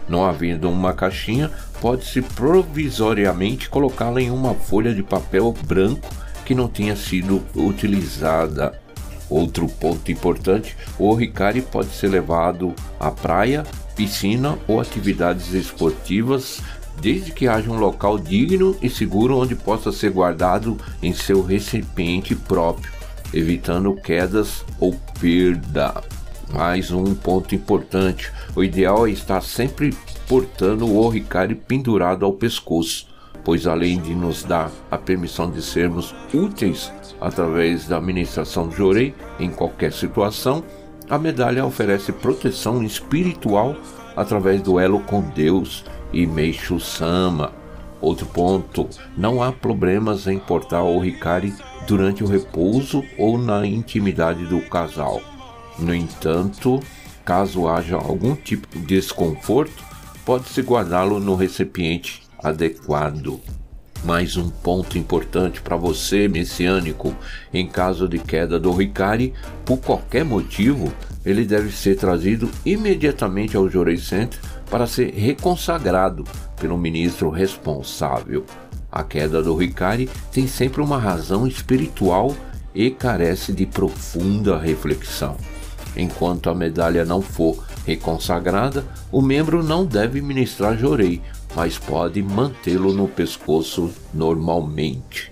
não 0.08 0.24
havendo 0.24 0.68
uma 0.68 0.92
caixinha, 0.92 1.50
pode-se 1.80 2.22
provisoriamente 2.22 3.68
colocá-la 3.68 4.20
em 4.20 4.30
uma 4.30 4.54
folha 4.54 4.94
de 4.94 5.02
papel 5.02 5.54
branco 5.66 6.08
que 6.44 6.54
não 6.54 6.68
tenha 6.68 6.96
sido 6.96 7.42
utilizada. 7.54 8.80
Outro 9.28 9.66
ponto 9.66 10.12
importante: 10.12 10.76
o 10.98 11.08
oricari 11.08 11.62
pode 11.62 11.88
ser 11.88 12.08
levado 12.08 12.74
à 13.00 13.10
praia, 13.10 13.64
piscina 13.96 14.58
ou 14.68 14.80
atividades 14.80 15.54
esportivas, 15.54 16.60
desde 17.00 17.32
que 17.32 17.48
haja 17.48 17.70
um 17.70 17.78
local 17.78 18.18
digno 18.18 18.76
e 18.82 18.90
seguro 18.90 19.38
onde 19.38 19.54
possa 19.54 19.90
ser 19.90 20.10
guardado 20.10 20.78
em 21.02 21.14
seu 21.14 21.42
recipiente 21.42 22.34
próprio, 22.34 22.92
evitando 23.32 23.94
quedas 23.94 24.64
ou 24.78 24.94
perda. 25.18 26.21
Mais 26.50 26.90
um 26.90 27.14
ponto 27.14 27.54
importante: 27.54 28.32
o 28.56 28.64
ideal 28.64 29.06
é 29.06 29.10
estar 29.10 29.42
sempre 29.42 29.94
portando 30.28 30.86
o 30.86 31.04
oricário 31.04 31.56
pendurado 31.56 32.24
ao 32.24 32.32
pescoço, 32.32 33.06
pois 33.44 33.66
além 33.66 34.00
de 34.00 34.14
nos 34.14 34.42
dar 34.42 34.70
a 34.90 34.96
permissão 34.96 35.50
de 35.50 35.60
sermos 35.60 36.14
úteis 36.32 36.90
através 37.20 37.86
da 37.86 37.98
administração 37.98 38.68
do 38.68 38.74
jorei 38.74 39.14
em 39.38 39.50
qualquer 39.50 39.92
situação, 39.92 40.64
a 41.08 41.18
medalha 41.18 41.66
oferece 41.66 42.12
proteção 42.12 42.82
espiritual 42.82 43.76
através 44.16 44.62
do 44.62 44.78
elo 44.78 45.00
com 45.00 45.20
Deus 45.20 45.84
e 46.12 46.26
Meixo 46.26 46.78
Sama. 46.80 47.52
Outro 48.00 48.26
ponto: 48.26 48.88
não 49.16 49.42
há 49.42 49.52
problemas 49.52 50.26
em 50.26 50.38
portar 50.38 50.82
o 50.82 50.98
Ricari 50.98 51.54
durante 51.86 52.22
o 52.24 52.26
repouso 52.26 53.02
ou 53.18 53.38
na 53.38 53.66
intimidade 53.66 54.46
do 54.46 54.60
casal. 54.62 55.20
No 55.78 55.94
entanto, 55.94 56.80
caso 57.24 57.68
haja 57.68 57.96
algum 57.96 58.34
tipo 58.34 58.68
de 58.78 58.84
desconforto, 58.84 59.84
pode-se 60.24 60.60
guardá-lo 60.62 61.18
no 61.18 61.34
recipiente 61.34 62.22
adequado. 62.42 63.40
Mais 64.04 64.36
um 64.36 64.50
ponto 64.50 64.98
importante 64.98 65.62
para 65.62 65.76
você, 65.76 66.26
messiânico: 66.26 67.14
em 67.54 67.66
caso 67.66 68.08
de 68.08 68.18
queda 68.18 68.58
do 68.58 68.72
Ricari, 68.72 69.32
por 69.64 69.78
qualquer 69.78 70.24
motivo, 70.24 70.92
ele 71.24 71.44
deve 71.44 71.70
ser 71.70 71.96
trazido 71.96 72.50
imediatamente 72.66 73.56
ao 73.56 73.68
Jorei 73.68 73.96
Center 73.96 74.40
para 74.68 74.88
ser 74.88 75.14
reconsagrado 75.14 76.24
pelo 76.60 76.76
ministro 76.76 77.30
responsável. 77.30 78.44
A 78.90 79.04
queda 79.04 79.40
do 79.40 79.54
Ricari 79.54 80.10
tem 80.32 80.48
sempre 80.48 80.82
uma 80.82 80.98
razão 80.98 81.46
espiritual 81.46 82.34
e 82.74 82.90
carece 82.90 83.52
de 83.52 83.66
profunda 83.66 84.58
reflexão. 84.58 85.36
Enquanto 85.96 86.48
a 86.48 86.54
medalha 86.54 87.04
não 87.04 87.20
for 87.20 87.62
reconsagrada, 87.86 88.84
o 89.10 89.20
membro 89.20 89.62
não 89.62 89.84
deve 89.84 90.20
ministrar 90.20 90.76
jorei, 90.76 91.20
mas 91.54 91.78
pode 91.78 92.22
mantê-lo 92.22 92.92
no 92.92 93.08
pescoço 93.08 93.90
normalmente. 94.12 95.30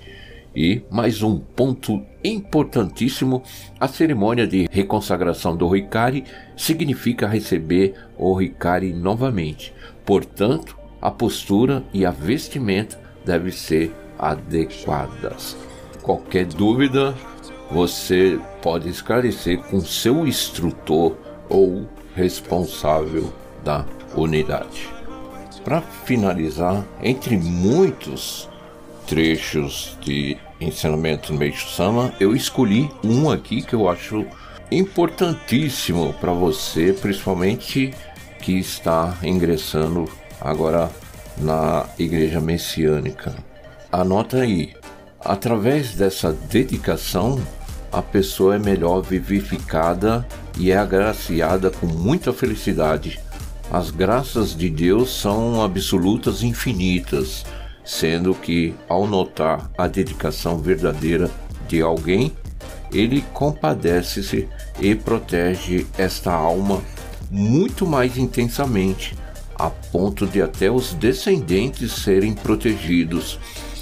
E 0.55 0.83
mais 0.90 1.23
um 1.23 1.38
ponto 1.38 2.02
importantíssimo: 2.25 3.43
a 3.79 3.87
cerimônia 3.87 4.47
de 4.47 4.69
reconsagração 4.71 5.57
do 5.57 5.69
Ricari 5.69 6.25
significa 6.57 7.26
receber 7.26 7.95
o 8.19 8.35
Ricari 8.35 8.93
novamente. 8.93 9.73
Portanto, 10.05 10.76
a 11.00 11.11
postura 11.11 11.85
e 11.95 12.05
a 12.05 12.11
vestimenta 12.11 13.00
devem 13.25 13.52
ser 13.52 13.95
adequadas. 14.19 15.57
Qualquer 16.02 16.47
dúvida, 16.47 17.14
você 17.71 18.39
pode 18.61 18.89
esclarecer 18.89 19.59
com 19.59 19.81
seu 19.81 20.27
instrutor 20.27 21.17
ou 21.49 21.87
responsável 22.15 23.33
da 23.65 23.85
unidade. 24.15 24.89
Para 25.65 25.81
finalizar, 25.81 26.85
entre 27.03 27.37
muitos 27.37 28.49
trechos 29.07 29.97
de 30.00 30.37
ensinamento 30.61 31.33
Meixo 31.33 31.69
Sama, 31.71 32.12
eu 32.19 32.35
escolhi 32.35 32.91
um 33.05 33.31
aqui 33.31 33.62
que 33.62 33.75
eu 33.75 33.89
acho 33.89 34.25
importantíssimo 34.71 36.15
para 36.15 36.33
você, 36.33 36.93
principalmente 36.93 37.93
que 38.41 38.59
está 38.59 39.17
ingressando 39.23 40.07
agora 40.41 40.91
na 41.37 41.87
igreja 41.99 42.41
messiânica. 42.41 43.35
Anota 43.93 44.39
aí, 44.39 44.75
através 45.21 45.95
dessa 45.95 46.33
dedicação 46.33 47.41
a 47.92 48.00
pessoa 48.00 48.56
é 48.56 48.59
melhor 48.59 49.02
vivificada 49.02 50.26
e 50.59 50.70
é 50.70 50.76
agraciada 50.76 51.70
com 51.70 51.87
muita 51.87 52.32
felicidade. 52.32 53.20
As 53.70 53.90
graças 53.90 54.56
de 54.56 54.68
Deus 54.68 55.11
são 55.11 55.62
absolutas 55.62 56.42
e 56.42 56.47
infinitas, 56.47 57.44
sendo 57.85 58.35
que, 58.35 58.75
ao 58.88 59.06
notar 59.06 59.70
a 59.76 59.87
dedicação 59.87 60.59
verdadeira 60.59 61.30
de 61.68 61.80
alguém, 61.80 62.32
ele 62.92 63.25
compadece-se 63.32 64.49
e 64.80 64.94
protege 64.94 65.87
esta 65.97 66.32
alma 66.32 66.82
muito 67.30 67.87
mais 67.87 68.16
intensamente, 68.16 69.16
a 69.54 69.70
ponto 69.70 70.26
de 70.26 70.42
até 70.42 70.70
os 70.70 70.94
descendentes 70.94 71.92
serem 71.92 72.35
protegidos. 72.35 73.38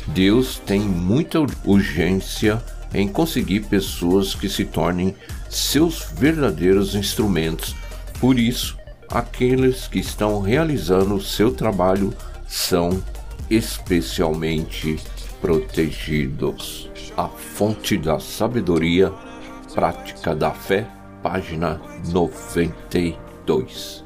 Deus 0.08 0.60
tem 0.64 0.80
muita 0.80 1.38
urgência 1.64 2.62
em 2.92 3.09
conseguir 3.09 3.61
pessoas 3.61 4.35
que 4.35 4.49
se 4.49 4.64
tornem 4.64 5.14
seus 5.49 6.09
verdadeiros 6.16 6.95
instrumentos. 6.95 7.75
Por 8.21 8.38
isso, 8.38 8.76
aqueles 9.11 9.87
que 9.87 9.99
estão 9.99 10.40
realizando 10.40 11.14
o 11.14 11.21
seu 11.21 11.52
trabalho 11.52 12.12
são 12.47 13.02
especialmente 13.50 14.99
protegidos. 15.40 16.90
A 17.16 17.28
fonte 17.28 17.97
da 17.97 18.21
sabedoria, 18.21 19.12
prática 19.75 20.35
da 20.35 20.50
fé, 20.52 20.87
página 21.23 21.80
92. 22.09 24.04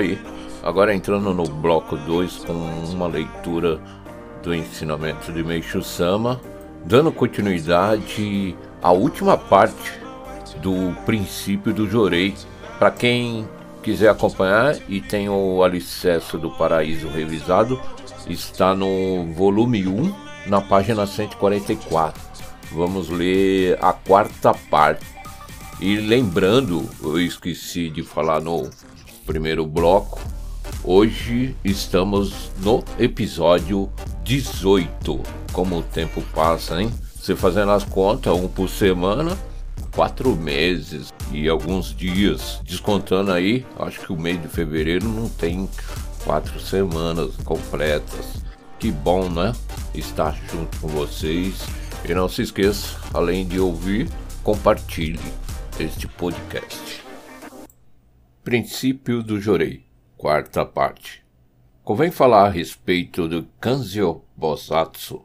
Aí. 0.00 0.18
Agora 0.62 0.94
entrando 0.94 1.32
no 1.32 1.44
bloco 1.44 1.96
2 1.96 2.44
com 2.44 2.52
uma 2.52 3.06
leitura 3.06 3.80
do 4.42 4.54
ensinamento 4.54 5.32
de 5.32 5.42
Meishu 5.42 5.82
Sama, 5.82 6.40
dando 6.84 7.12
continuidade 7.12 8.56
à 8.82 8.92
última 8.92 9.36
parte 9.36 10.00
do 10.60 10.94
princípio 11.06 11.72
do 11.72 11.88
Jorei. 11.88 12.34
Para 12.78 12.90
quem 12.90 13.48
quiser 13.82 14.08
acompanhar 14.10 14.76
e 14.88 15.00
tem 15.00 15.28
o 15.28 15.62
Alicerce 15.62 16.36
do 16.36 16.50
Paraíso 16.50 17.08
revisado, 17.08 17.80
está 18.26 18.74
no 18.74 19.32
volume 19.34 19.86
1, 19.86 20.14
na 20.46 20.60
página 20.60 21.06
144. 21.06 22.20
Vamos 22.72 23.08
ler 23.08 23.78
a 23.82 23.92
quarta 23.92 24.54
parte. 24.70 25.04
E 25.80 25.96
lembrando, 25.96 26.88
eu 27.02 27.18
esqueci 27.18 27.88
de 27.88 28.02
falar 28.02 28.40
no 28.40 28.68
primeiro 29.30 29.64
bloco. 29.64 30.20
Hoje 30.82 31.54
estamos 31.64 32.50
no 32.58 32.82
episódio 32.98 33.88
18. 34.24 35.20
Como 35.52 35.78
o 35.78 35.82
tempo 35.84 36.20
passa, 36.34 36.82
hein? 36.82 36.92
Você 37.14 37.36
fazendo 37.36 37.70
as 37.70 37.84
contas, 37.84 38.34
um 38.34 38.48
por 38.48 38.68
semana, 38.68 39.38
quatro 39.94 40.34
meses 40.34 41.12
e 41.30 41.48
alguns 41.48 41.94
dias. 41.94 42.60
Descontando 42.64 43.30
aí, 43.30 43.64
acho 43.78 44.00
que 44.00 44.12
o 44.12 44.18
mês 44.18 44.42
de 44.42 44.48
fevereiro 44.48 45.08
não 45.08 45.28
tem 45.28 45.70
quatro 46.24 46.58
semanas 46.58 47.36
completas. 47.44 48.42
Que 48.80 48.90
bom, 48.90 49.30
né? 49.30 49.52
Estar 49.94 50.36
junto 50.50 50.76
com 50.80 50.88
vocês. 50.88 51.54
E 52.04 52.12
não 52.12 52.28
se 52.28 52.42
esqueça, 52.42 52.96
além 53.14 53.46
de 53.46 53.60
ouvir, 53.60 54.10
compartilhe 54.42 55.20
este 55.78 56.08
podcast. 56.08 57.09
Princípio 58.50 59.22
do 59.22 59.40
Jorei, 59.40 59.84
quarta 60.16 60.66
parte. 60.66 61.24
Convém 61.84 62.10
falar 62.10 62.46
a 62.46 62.50
respeito 62.50 63.28
do 63.28 63.44
Kanzyo 63.60 64.22
Bosatsu. 64.36 65.22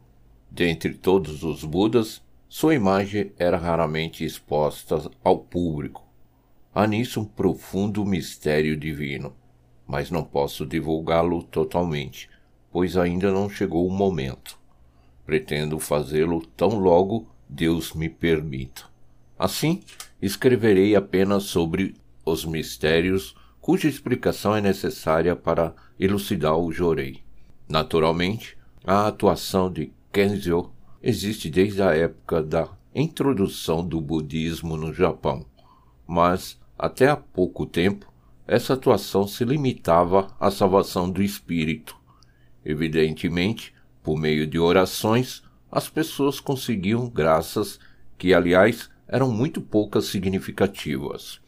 Dentre 0.51 0.93
todos 0.93 1.41
os 1.41 1.63
Budas, 1.63 2.21
sua 2.47 2.75
imagem 2.75 3.31
era 3.39 3.57
raramente 3.57 4.23
exposta 4.23 5.09
ao 5.23 5.39
público. 5.39 6.07
Há 6.71 6.85
nisso 6.85 7.21
um 7.21 7.25
profundo 7.25 8.05
mistério 8.05 8.77
divino, 8.77 9.35
mas 9.88 10.11
não 10.11 10.23
posso 10.23 10.63
divulgá-lo 10.63 11.41
totalmente, 11.41 12.29
pois 12.71 12.95
ainda 12.95 13.31
não 13.31 13.49
chegou 13.49 13.88
o 13.88 13.91
momento. 13.91 14.55
Pretendo 15.25 15.79
fazê-lo 15.79 16.45
tão 16.55 16.77
logo 16.77 17.27
Deus 17.49 17.91
me 17.91 18.07
permita. 18.07 18.83
Assim, 19.35 19.81
escreverei 20.21 20.95
apenas 20.95 21.45
sobre 21.45 21.95
os 22.25 22.43
mistérios 22.43 23.35
cuja 23.61 23.88
explicação 23.88 24.55
é 24.55 24.61
necessária 24.61 25.35
para 25.35 25.73
elucidar 25.99 26.57
o 26.57 26.71
Jorei. 26.71 27.21
Naturalmente, 27.67 28.57
a 28.85 29.07
atuação 29.07 29.71
de 29.71 29.91
Kenzio 30.11 30.71
existe 31.01 31.49
desde 31.49 31.81
a 31.81 31.95
época 31.95 32.43
da 32.43 32.69
introdução 32.93 33.85
do 33.85 33.99
budismo 33.99 34.77
no 34.77 34.93
Japão, 34.93 35.45
mas 36.07 36.59
até 36.77 37.09
há 37.09 37.15
pouco 37.15 37.65
tempo 37.65 38.11
essa 38.47 38.73
atuação 38.73 39.27
se 39.27 39.43
limitava 39.43 40.27
à 40.39 40.51
salvação 40.51 41.09
do 41.09 41.23
espírito. 41.23 41.97
Evidentemente, 42.63 43.73
por 44.03 44.17
meio 44.17 44.45
de 44.45 44.59
orações, 44.59 45.41
as 45.71 45.89
pessoas 45.89 46.39
conseguiam 46.39 47.09
graças 47.09 47.79
que, 48.17 48.33
aliás, 48.33 48.89
eram 49.07 49.31
muito 49.31 49.59
poucas 49.59 50.05
significativas. 50.05 51.39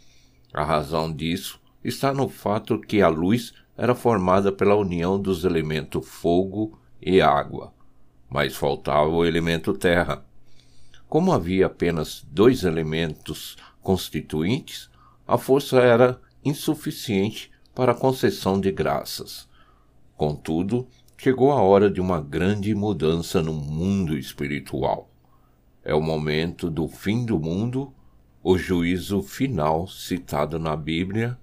A 0.54 0.64
razão 0.64 1.14
disso 1.14 1.60
está 1.84 2.14
no 2.14 2.28
fato 2.30 2.80
que 2.80 3.02
a 3.02 3.08
luz 3.08 3.54
era 3.78 3.94
formada 3.94 4.52
pela 4.52 4.76
união 4.76 5.20
dos 5.20 5.44
elementos 5.44 6.08
fogo 6.08 6.80
e 7.02 7.22
água, 7.22 7.74
mas 8.30 8.56
faltava 8.56 9.10
o 9.10 9.26
elemento 9.26 9.74
terra. 9.74 10.26
Como 11.08 11.32
havia 11.32 11.68
apenas 11.68 12.26
dois 12.30 12.64
elementos 12.64 13.56
constituintes, 13.82 14.90
a 15.28 15.38
força 15.38 15.80
era 15.80 16.20
insuficiente 16.44 17.52
para 17.76 17.92
a 17.92 17.96
concessão 17.96 18.60
de 18.60 18.72
graças. 18.72 19.48
Contudo, 20.16 20.88
chegou 21.18 21.52
a 21.52 21.62
hora 21.62 21.90
de 21.90 22.02
uma 22.02 22.20
grande 22.20 22.74
mudança 22.74 23.42
no 23.42 23.54
mundo 23.54 24.18
espiritual. 24.18 25.10
É 25.84 25.94
o 25.94 26.02
momento 26.02 26.70
do 26.70 26.88
fim 26.88 27.24
do 27.24 27.40
mundo 27.40 27.94
o 28.50 28.58
juízo 28.58 29.22
final 29.22 29.88
citado 29.88 30.58
na 30.58 30.74
Bíblia, 30.74 31.38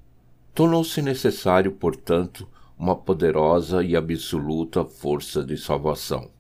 tornou-se 0.55 1.03
necessário, 1.03 1.71
portanto, 1.71 2.49
uma 2.79 2.97
poderosa 2.97 3.85
e 3.85 3.95
absoluta 3.95 4.87
força 4.87 5.45
de 5.45 5.55
salvação. 5.59 6.31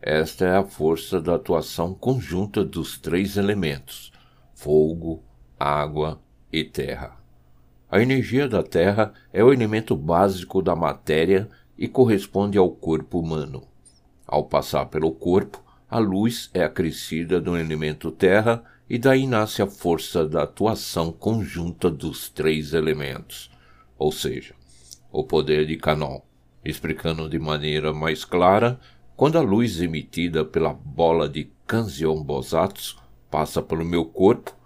Esta 0.00 0.44
é 0.44 0.56
a 0.56 0.62
força 0.62 1.20
da 1.20 1.34
atuação 1.34 1.92
conjunta 1.92 2.64
dos 2.64 2.98
três 2.98 3.36
elementos: 3.36 4.12
fogo, 4.54 5.24
água 5.58 6.20
e 6.52 6.62
terra. 6.62 7.16
A 7.90 8.00
energia 8.00 8.48
da 8.48 8.62
terra 8.62 9.12
é 9.32 9.42
o 9.42 9.52
elemento 9.52 9.96
básico 9.96 10.62
da 10.62 10.76
matéria 10.76 11.48
e 11.76 11.88
corresponde 11.88 12.56
ao 12.56 12.70
corpo 12.70 13.18
humano. 13.18 13.64
Ao 14.24 14.44
passar 14.44 14.86
pelo 14.86 15.10
corpo, 15.10 15.60
a 15.90 15.98
luz 15.98 16.48
é 16.54 16.62
acrescida 16.62 17.40
do 17.40 17.56
elemento 17.56 18.12
terra 18.12 18.62
e 18.90 18.98
daí 18.98 19.24
nasce 19.24 19.62
a 19.62 19.68
força 19.68 20.26
da 20.26 20.42
atuação 20.42 21.12
conjunta 21.12 21.88
dos 21.88 22.28
três 22.28 22.74
elementos, 22.74 23.48
ou 23.96 24.10
seja, 24.10 24.52
o 25.12 25.22
poder 25.22 25.64
de 25.64 25.76
Canon. 25.76 26.20
Explicando 26.64 27.28
de 27.28 27.38
maneira 27.38 27.94
mais 27.94 28.24
clara, 28.24 28.80
quando 29.16 29.38
a 29.38 29.42
luz 29.42 29.80
emitida 29.80 30.44
pela 30.44 30.74
bola 30.74 31.28
de 31.28 31.52
Kanzion 31.68 32.20
Bosatsu 32.20 33.00
passa 33.30 33.62
pelo 33.62 33.84
meu 33.84 34.04
corpo, 34.04 34.56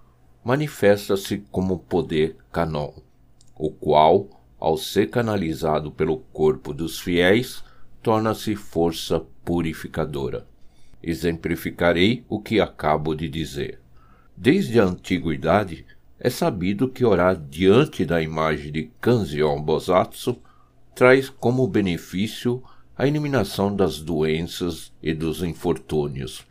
manifesta-se 0.42 1.44
como 1.50 1.80
poder 1.80 2.38
Canon, 2.50 2.94
o 3.54 3.70
qual, 3.70 4.42
ao 4.58 4.78
ser 4.78 5.10
canalizado 5.10 5.92
pelo 5.92 6.16
corpo 6.32 6.72
dos 6.72 6.98
fiéis, 6.98 7.62
torna-se 8.02 8.56
força 8.56 9.20
purificadora. 9.44 10.48
Exemplificarei 11.02 12.24
o 12.26 12.40
que 12.40 12.58
acabo 12.58 13.14
de 13.14 13.28
dizer. 13.28 13.83
Desde 14.36 14.80
a 14.80 14.84
antiguidade, 14.84 15.86
é 16.18 16.28
sabido 16.28 16.88
que 16.88 17.04
orar 17.04 17.36
diante 17.36 18.04
da 18.04 18.20
imagem 18.20 18.72
de 18.72 18.90
Kanzeon 19.00 19.60
Bosatsu 19.62 20.36
traz 20.94 21.28
como 21.28 21.66
benefício 21.68 22.62
a 22.96 23.06
eliminação 23.06 23.74
das 23.74 24.00
doenças 24.00 24.92
e 25.02 25.12
dos 25.12 25.42
infortúnios. 25.42 26.46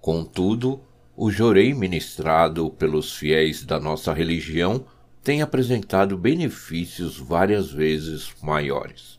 Contudo, 0.00 0.80
o 1.16 1.30
jorei 1.30 1.74
ministrado 1.74 2.70
pelos 2.70 3.14
fiéis 3.16 3.64
da 3.64 3.78
nossa 3.78 4.12
religião 4.12 4.84
tem 5.22 5.42
apresentado 5.42 6.16
benefícios 6.16 7.18
várias 7.18 7.70
vezes 7.70 8.32
maiores. 8.42 9.18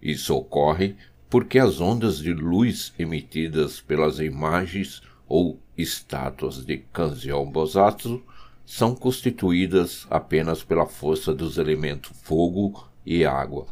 Isso 0.00 0.34
ocorre 0.34 0.96
porque 1.28 1.58
as 1.58 1.80
ondas 1.80 2.18
de 2.18 2.32
luz 2.32 2.92
emitidas 2.98 3.80
pelas 3.80 4.18
imagens 4.18 5.02
ou 5.28 5.60
estátuas 5.80 6.64
de 6.64 6.78
Kanzeon 6.92 7.46
Bosatsu 7.46 8.22
são 8.64 8.94
constituídas 8.94 10.06
apenas 10.10 10.62
pela 10.62 10.86
força 10.86 11.34
dos 11.34 11.58
elementos 11.58 12.12
fogo 12.22 12.88
e 13.04 13.24
água. 13.24 13.66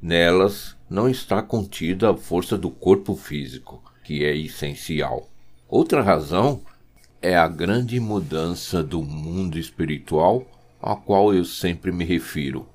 Nelas 0.00 0.76
não 0.88 1.08
está 1.08 1.42
contida 1.42 2.10
a 2.10 2.16
força 2.16 2.56
do 2.56 2.70
corpo 2.70 3.14
físico, 3.14 3.82
que 4.02 4.24
é 4.24 4.36
essencial. 4.36 5.28
Outra 5.68 6.02
razão 6.02 6.60
é 7.20 7.36
a 7.36 7.46
grande 7.46 8.00
mudança 8.00 8.82
do 8.82 9.02
mundo 9.02 9.58
espiritual 9.58 10.46
a 10.82 10.96
qual 10.96 11.32
eu 11.32 11.44
sempre 11.44 11.92
me 11.92 12.04
refiro. 12.04 12.66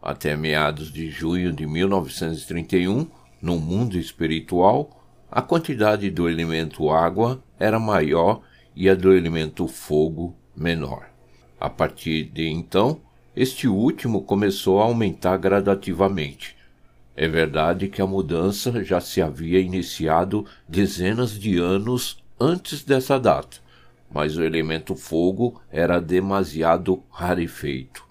Até 0.00 0.34
meados 0.34 0.90
de 0.90 1.10
junho 1.10 1.52
de 1.52 1.66
1931, 1.66 3.06
no 3.40 3.58
mundo 3.58 3.98
espiritual, 3.98 5.04
a 5.30 5.42
quantidade 5.42 6.10
do 6.10 6.26
elemento 6.26 6.88
água 6.88 7.42
era 7.58 7.78
maior 7.78 8.42
e 8.74 8.88
a 8.88 8.94
do 8.94 9.12
elemento 9.12 9.66
fogo 9.66 10.34
menor. 10.56 11.08
A 11.60 11.70
partir 11.70 12.24
de 12.24 12.48
então, 12.48 13.00
este 13.34 13.68
último 13.68 14.22
começou 14.22 14.80
a 14.80 14.84
aumentar 14.84 15.36
gradativamente, 15.36 16.56
é 17.16 17.28
verdade 17.28 17.88
que 17.88 18.02
a 18.02 18.06
mudança 18.06 18.82
já 18.82 19.00
se 19.00 19.22
havia 19.22 19.60
iniciado 19.60 20.44
dezenas 20.68 21.38
de 21.38 21.58
anos 21.58 22.22
antes 22.40 22.82
dessa 22.82 23.20
data, 23.20 23.58
mas 24.12 24.36
o 24.36 24.42
elemento 24.42 24.96
fogo 24.96 25.60
era 25.70 26.00
demasiado 26.00 27.04
rarefeito. 27.08 28.04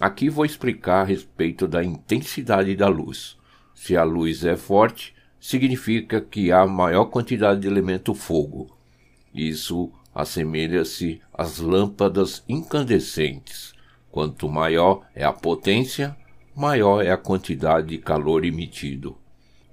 Aqui 0.00 0.30
vou 0.30 0.46
explicar 0.46 1.02
a 1.02 1.04
respeito 1.04 1.68
da 1.68 1.84
intensidade 1.84 2.74
da 2.74 2.88
luz. 2.88 3.36
Se 3.74 3.94
a 3.94 4.04
luz 4.04 4.42
é 4.44 4.56
forte, 4.56 5.14
significa 5.40 6.20
que 6.20 6.52
há 6.52 6.66
maior 6.66 7.06
quantidade 7.06 7.60
de 7.60 7.66
elemento 7.66 8.14
fogo. 8.14 8.76
Isso 9.34 9.90
assemelha-se 10.14 11.20
às 11.32 11.58
lâmpadas 11.58 12.44
incandescentes. 12.48 13.72
Quanto 14.10 14.48
maior 14.48 15.06
é 15.14 15.24
a 15.24 15.32
potência, 15.32 16.16
maior 16.54 17.04
é 17.04 17.10
a 17.10 17.16
quantidade 17.16 17.88
de 17.88 17.98
calor 17.98 18.44
emitido. 18.44 19.16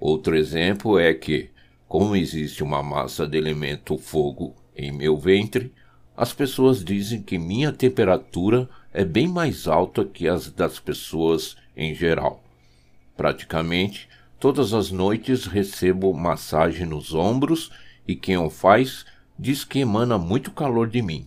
Outro 0.00 0.36
exemplo 0.36 0.98
é 0.98 1.12
que, 1.12 1.50
como 1.86 2.16
existe 2.16 2.62
uma 2.62 2.82
massa 2.82 3.26
de 3.26 3.36
elemento 3.36 3.98
fogo 3.98 4.54
em 4.76 4.92
meu 4.92 5.16
ventre, 5.16 5.72
as 6.16 6.32
pessoas 6.32 6.84
dizem 6.84 7.20
que 7.20 7.36
minha 7.36 7.72
temperatura 7.72 8.68
é 8.92 9.04
bem 9.04 9.28
mais 9.28 9.68
alta 9.68 10.04
que 10.04 10.28
as 10.28 10.50
das 10.50 10.78
pessoas 10.78 11.56
em 11.76 11.94
geral. 11.94 12.42
Praticamente 13.16 14.07
todas 14.38 14.72
as 14.72 14.90
noites 14.90 15.46
recebo 15.46 16.12
massagem 16.14 16.86
nos 16.86 17.14
ombros 17.14 17.70
e 18.06 18.14
quem 18.14 18.36
o 18.36 18.48
faz 18.48 19.04
diz 19.38 19.64
que 19.64 19.80
emana 19.80 20.18
muito 20.18 20.50
calor 20.50 20.88
de 20.88 21.02
mim. 21.02 21.26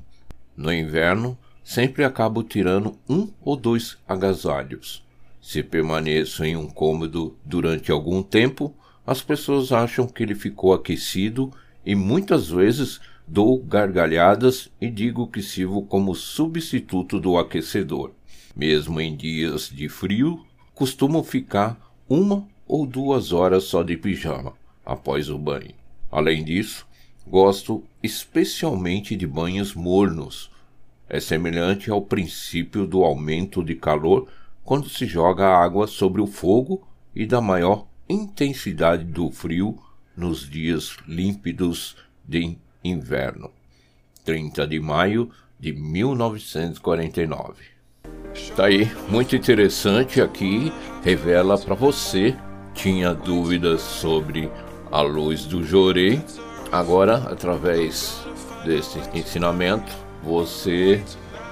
No 0.55 0.73
inverno, 0.73 1.37
sempre 1.63 2.03
acabo 2.03 2.43
tirando 2.43 2.97
um 3.09 3.29
ou 3.41 3.55
dois 3.55 3.97
agasalhos. 4.07 5.03
Se 5.41 5.63
permaneço 5.63 6.43
em 6.43 6.55
um 6.55 6.67
cômodo 6.67 7.35
durante 7.43 7.91
algum 7.91 8.21
tempo, 8.21 8.73
as 9.05 9.21
pessoas 9.21 9.71
acham 9.71 10.07
que 10.07 10.21
ele 10.21 10.35
ficou 10.35 10.73
aquecido 10.73 11.51
e 11.85 11.95
muitas 11.95 12.49
vezes 12.49 12.99
dou 13.27 13.57
gargalhadas 13.57 14.69
e 14.79 14.89
digo 14.89 15.27
que 15.27 15.41
sirvo 15.41 15.81
como 15.81 16.13
substituto 16.13 17.19
do 17.19 17.37
aquecedor. 17.37 18.11
Mesmo 18.55 18.99
em 18.99 19.15
dias 19.15 19.69
de 19.69 19.87
frio, 19.89 20.45
costumo 20.75 21.23
ficar 21.23 21.79
uma 22.07 22.45
ou 22.71 22.87
duas 22.87 23.33
horas 23.33 23.65
só 23.65 23.83
de 23.83 23.97
pijama 23.97 24.53
após 24.85 25.29
o 25.29 25.37
banho. 25.37 25.73
Além 26.09 26.41
disso, 26.41 26.87
gosto 27.27 27.83
especialmente 28.01 29.13
de 29.13 29.27
banhos 29.27 29.75
mornos. 29.75 30.49
É 31.09 31.19
semelhante 31.19 31.91
ao 31.91 32.01
princípio 32.01 32.87
do 32.87 33.03
aumento 33.03 33.61
de 33.61 33.75
calor 33.75 34.29
quando 34.63 34.87
se 34.87 35.05
joga 35.05 35.49
água 35.49 35.85
sobre 35.85 36.21
o 36.21 36.27
fogo 36.27 36.87
e 37.13 37.25
da 37.25 37.41
maior 37.41 37.85
intensidade 38.07 39.03
do 39.03 39.29
frio 39.29 39.77
nos 40.15 40.49
dias 40.49 40.95
límpidos 41.05 41.97
de 42.25 42.57
inverno. 42.81 43.51
30 44.23 44.65
de 44.65 44.79
maio 44.79 45.29
de 45.59 45.73
1949. 45.73 47.63
Está 48.33 48.67
aí, 48.67 48.89
muito 49.09 49.35
interessante 49.35 50.21
aqui, 50.21 50.71
revela 51.03 51.57
para 51.57 51.75
você 51.75 52.33
tinha 52.73 53.13
dúvidas 53.13 53.81
sobre 53.81 54.51
a 54.91 55.01
luz 55.01 55.45
do 55.45 55.63
Jorei. 55.63 56.21
Agora, 56.71 57.17
através 57.29 58.21
desse 58.65 58.99
ensinamento, 59.13 59.91
você 60.23 61.03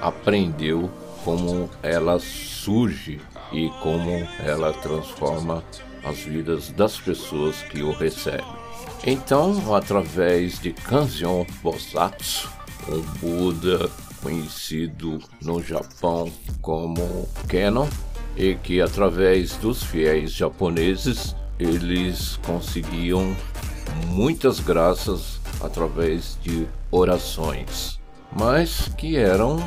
aprendeu 0.02 0.90
como 1.24 1.70
ela 1.84 2.20
surge 2.20 3.20
e 3.52 3.70
como 3.82 4.10
ela 4.40 4.72
transforma 4.74 5.64
as 6.04 6.20
vidas 6.20 6.70
das 6.72 6.98
pessoas 6.98 7.62
que 7.64 7.82
o 7.82 7.92
recebem. 7.92 8.46
Então, 9.06 9.76
através 9.76 10.60
de 10.60 10.72
Kanzeon 10.72 11.46
Bosatsu, 11.62 12.50
um 12.88 13.02
Buda 13.20 13.90
conhecido 14.22 15.20
no 15.42 15.62
Japão 15.62 16.32
como 16.62 17.28
Kenon, 17.48 17.88
e 18.40 18.56
que 18.56 18.82
através 18.82 19.58
dos 19.58 19.84
fiéis 19.84 20.32
japoneses 20.32 21.36
eles 21.60 22.40
conseguiam 22.46 23.36
muitas 24.08 24.62
graças 24.62 25.42
através 25.62 26.38
de 26.42 26.66
orações, 26.90 28.00
mas 28.32 28.90
que 28.98 29.18
eram 29.18 29.58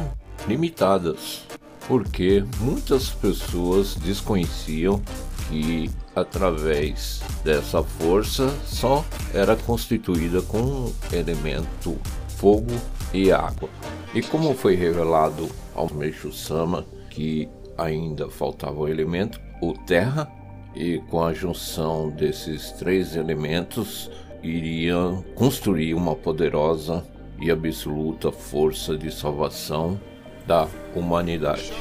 limitadas, 0.48 1.42
porque 1.87 2.42
muitas 2.61 3.11
pessoas 3.11 3.94
desconheciam 3.94 5.02
que 5.50 5.90
através 6.16 7.20
dessa 7.44 7.82
força 7.82 8.48
só 8.64 9.04
era 9.35 9.54
constituída 9.54 10.40
com 10.40 10.90
elemento 11.12 11.98
fogo 12.38 12.74
e 13.12 13.30
água. 13.30 13.68
E 14.14 14.22
como 14.22 14.54
foi 14.54 14.76
revelado 14.76 15.48
ao 15.74 15.92
Meixo 15.92 16.32
Sama 16.32 16.87
que 17.11 17.48
ainda 17.76 18.28
faltava 18.28 18.80
o 18.80 18.88
elemento, 18.88 19.40
o 19.61 19.72
terra, 19.72 20.30
e 20.74 20.98
com 21.11 21.22
a 21.22 21.32
junção 21.32 22.08
desses 22.11 22.72
três 22.72 23.14
elementos 23.14 24.11
iriam 24.42 25.22
construir 25.35 25.94
uma 25.94 26.14
poderosa 26.14 27.04
e 27.40 27.50
absoluta 27.50 28.32
força 28.32 28.96
de 28.96 29.12
salvação 29.12 30.00
da 30.46 30.66
humanidade. 30.94 31.72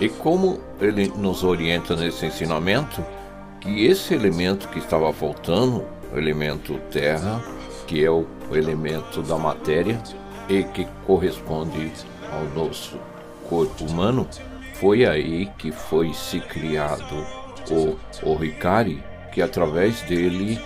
E 0.00 0.08
como 0.08 0.58
ele 0.80 1.08
nos 1.08 1.44
orienta 1.44 1.94
nesse 1.94 2.26
ensinamento, 2.26 3.04
que 3.60 3.84
esse 3.84 4.14
elemento 4.14 4.68
que 4.68 4.78
estava 4.78 5.12
faltando, 5.12 5.84
o 6.12 6.18
elemento 6.18 6.78
terra, 6.90 7.42
que 7.86 8.04
é 8.04 8.10
o 8.10 8.26
elemento 8.52 9.22
da 9.22 9.36
matéria 9.36 10.00
e 10.48 10.62
que 10.62 10.86
corresponde 11.06 11.92
ao 12.32 12.64
nosso 12.64 12.98
corpo 13.48 13.84
humano, 13.84 14.26
foi 14.80 15.04
aí 15.04 15.46
que 15.58 15.70
foi 15.70 16.14
se 16.14 16.40
criado 16.40 17.26
o 17.70 17.98
Orikari, 18.22 19.04
que 19.30 19.42
através 19.42 20.00
dele 20.02 20.58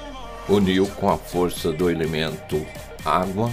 uniu 0.48 0.86
com 0.86 1.10
a 1.10 1.18
força 1.18 1.72
do 1.72 1.90
elemento 1.90 2.64
água 3.04 3.50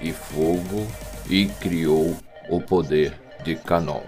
e 0.00 0.12
fogo 0.12 0.86
e 1.30 1.46
criou 1.60 2.16
o 2.50 2.60
poder 2.60 3.12
de 3.44 3.54
Kanon. 3.54 4.02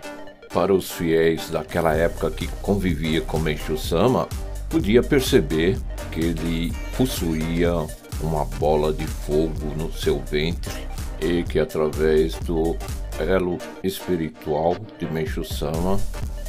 Para 0.52 0.74
os 0.74 0.90
fiéis 0.90 1.48
daquela 1.48 1.94
época 1.94 2.30
que 2.30 2.48
convivia 2.60 3.20
com 3.20 3.38
Meishu 3.38 3.78
Sama, 3.78 4.28
podia 4.68 5.02
perceber 5.02 5.78
que 6.10 6.20
ele 6.20 6.72
possuía 6.96 7.72
uma 8.20 8.44
bola 8.44 8.92
de 8.92 9.06
fogo 9.06 9.72
no 9.76 9.92
seu 9.92 10.18
ventre 10.20 10.88
e 11.20 11.44
que 11.44 11.60
através 11.60 12.34
do 12.40 12.76
elo 13.18 13.58
espiritual 13.82 14.76
de 14.98 15.06
Meishu 15.06 15.44
Sama, 15.44 15.98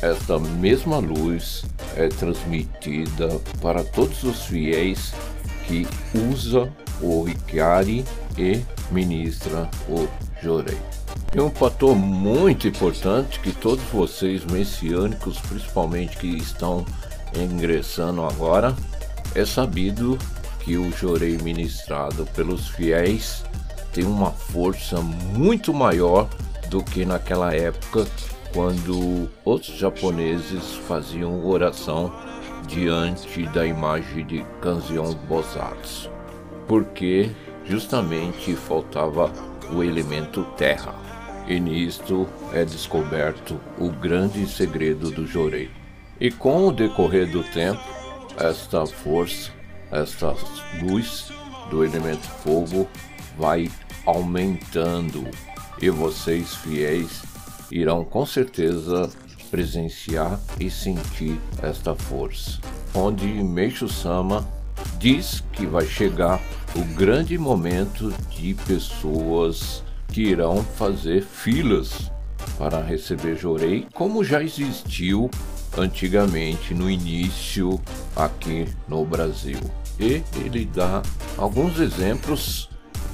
esta 0.02 0.40
mesma 0.40 0.98
luz 0.98 1.64
é 1.96 2.08
transmitida 2.08 3.40
para 3.62 3.84
todos 3.84 4.24
os 4.24 4.46
fiéis 4.46 5.14
que 5.68 5.88
usa 6.32 6.72
o 7.02 7.24
Rikari 7.24 8.06
e 8.38 8.62
ministra 8.92 9.70
o 9.88 10.08
Jorei. 10.42 10.78
E 11.34 11.40
um 11.42 11.50
fator 11.50 11.96
muito 11.96 12.68
importante 12.68 13.40
que 13.40 13.52
todos 13.52 13.84
vocês 13.86 14.46
messiânicos, 14.46 15.40
principalmente 15.40 16.18
que 16.18 16.28
estão 16.38 16.86
ingressando 17.36 18.24
agora, 18.24 18.76
É 19.36 19.44
sabido 19.44 20.18
que 20.62 20.78
o 20.78 20.90
jorei 20.94 21.38
ministrado 21.38 22.26
pelos 22.28 22.70
fiéis 22.70 23.44
tem 23.92 24.06
uma 24.06 24.32
força 24.32 25.02
muito 25.02 25.74
maior 25.74 26.30
do 26.70 26.84
que 26.84 27.06
naquela 27.06 27.54
época 27.54 28.06
quando 28.54 29.30
os 29.44 29.66
japoneses 29.66 30.76
faziam 30.88 31.46
oração 31.46 32.14
diante 32.68 33.46
da 33.48 33.66
imagem 33.66 34.26
de 34.26 34.46
Kanzeon 34.62 35.14
Bosatsu, 35.28 36.10
porque 36.68 37.30
justamente 37.66 38.56
faltava 38.56 39.32
o 39.74 39.84
elemento 39.84 40.44
terra. 40.58 40.96
E 41.48 41.60
nisto 41.60 42.28
é 42.54 42.64
descoberto 42.64 43.60
o 43.78 43.90
grande 43.90 44.48
segredo 44.48 45.12
do 45.12 45.28
Jorei. 45.28 45.70
E 46.20 46.32
com 46.32 46.68
o 46.68 46.72
decorrer 46.72 47.30
do 47.30 47.44
tempo, 47.44 47.84
esta 48.38 48.86
força, 48.86 49.52
esta 49.92 50.34
luz 50.82 51.30
do 51.70 51.84
elemento 51.84 52.28
fogo 52.42 52.88
vai 53.38 53.70
aumentando 54.06 55.28
e 55.82 55.90
vocês 55.90 56.56
fiéis 56.56 57.24
irão 57.72 58.04
com 58.04 58.26
certeza 58.26 59.10
presenciar 59.50 60.40
e 60.60 60.70
sentir 60.70 61.40
esta 61.62 61.96
força. 61.96 62.60
Onde 62.94 63.26
Meixo 63.26 63.88
Sama 63.88 64.48
diz 64.98 65.44
que 65.54 65.66
vai 65.66 65.86
chegar 65.86 66.42
o 66.76 66.84
grande 66.96 67.38
momento 67.38 68.14
de 68.30 68.54
pessoas 68.54 69.84
que 70.10 70.22
irão 70.22 70.64
fazer 70.64 71.24
filas 71.24 72.12
para 72.58 72.82
receber 72.82 73.36
Jorei, 73.36 73.88
como 73.94 74.24
já 74.24 74.42
existiu 74.42 75.30
antigamente 75.78 76.74
no 76.74 76.90
início 76.90 77.80
aqui 78.16 78.68
no 78.88 79.06
Brasil. 79.06 79.60
E 80.00 80.22
ele 80.44 80.66
dá 80.66 81.02
alguns 81.38 81.80
exemplos 81.80 82.70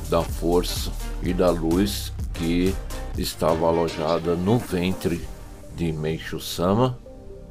da 0.10 0.22
força 0.22 0.92
e 1.24 1.34
da 1.34 1.50
luz 1.50 2.12
que 2.42 2.74
estava 3.18 3.68
alojada 3.68 4.36
no 4.36 4.58
ventre 4.58 5.22
de 5.76 5.94
Meishu 5.94 6.40
Sama, 6.40 6.98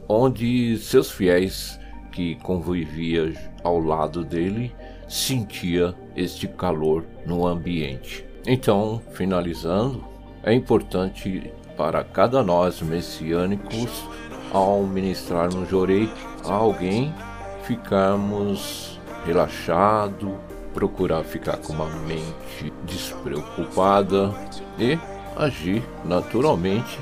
onde 0.09 0.77
seus 0.79 1.13
fiéis 1.13 1.79
que 2.11 2.35
convivia 2.37 3.33
ao 3.63 3.79
lado 3.79 4.25
dele 4.25 4.75
sentia 5.09 5.95
este 6.17 6.49
calor 6.49 7.05
no 7.25 7.47
ambiente. 7.47 8.25
Então, 8.45 9.01
finalizando, 9.13 10.05
é 10.43 10.53
importante 10.53 11.53
para 11.77 12.03
cada 12.03 12.43
nós 12.43 12.83
messiânicos 12.83 14.05
ao 14.53 14.83
ministrarmos 14.83 15.69
Jorei 15.69 16.11
a 16.45 16.53
alguém 16.53 17.15
ficarmos 17.63 18.99
relaxado, 19.25 20.37
procurar 20.75 21.25
ficar 21.25 21.57
com 21.59 21.73
uma 21.73 21.87
mente 21.87 22.73
despreocupada 22.85 24.33
e 24.79 24.99
agir 25.37 25.83
naturalmente, 26.05 26.99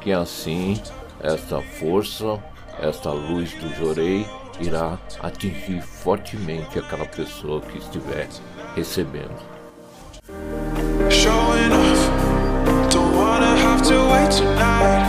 que 0.00 0.12
assim 0.12 0.80
esta 1.20 1.60
força, 1.60 2.38
esta 2.78 3.10
luz 3.10 3.52
do 3.54 3.68
Jorei 3.74 4.26
irá 4.60 4.98
atingir 5.20 5.82
fortemente 5.82 6.78
aquela 6.78 7.06
pessoa 7.06 7.60
que 7.60 7.78
estiver 7.78 8.28
recebendo. 8.74 9.36
Showing 11.10 11.70
don't 12.90 13.16
wanna 13.16 13.56
have 13.56 13.82
to 13.82 13.94
wait 14.10 14.30
tonight, 14.30 14.99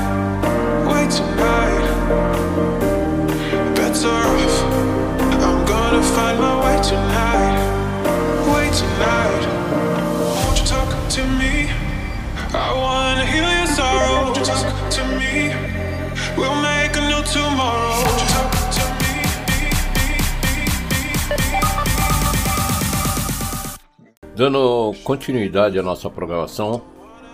Dando 24.42 24.96
continuidade 25.04 25.78
à 25.78 25.84
nossa 25.84 26.10
programação, 26.10 26.82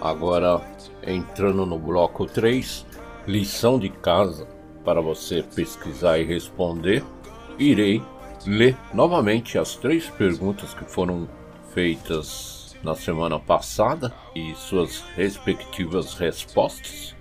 agora 0.02 0.62
entrando 1.02 1.66
no 1.66 1.80
bloco 1.80 2.26
3, 2.26 2.86
lição 3.26 3.80
de 3.80 3.88
casa 3.88 4.46
para 4.84 5.00
você 5.00 5.42
pesquisar 5.42 6.20
e 6.20 6.26
responder, 6.26 7.02
irei 7.58 8.04
ler 8.46 8.76
novamente 8.94 9.58
as 9.58 9.78
três 9.78 10.10
perguntas 10.10 10.74
que 10.74 10.84
foram 10.84 11.30
feitas 11.74 12.76
na 12.84 12.94
semana 12.94 13.40
passada 13.40 14.14
e 14.36 14.54
suas 14.56 15.00
respectivas 15.16 16.14
respostas, 16.16 17.16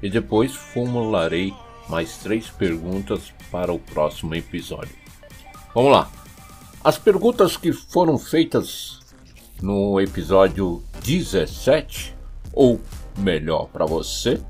e 0.00 0.08
depois 0.08 0.54
formularei 0.54 1.52
mais 1.88 2.16
três 2.18 2.48
perguntas 2.48 3.34
para 3.50 3.72
o 3.72 3.78
próximo 3.80 4.36
episódio. 4.36 4.94
Vamos 5.74 5.90
lá! 5.90 6.08
As 6.84 6.96
perguntas 6.96 7.56
que 7.56 7.72
foram 7.72 8.16
feitas 8.16 9.01
no 9.62 10.00
episódio 10.00 10.82
17, 11.04 12.16
ou 12.52 12.80
melhor 13.16 13.68
para 13.68 13.86
você, 13.86 14.40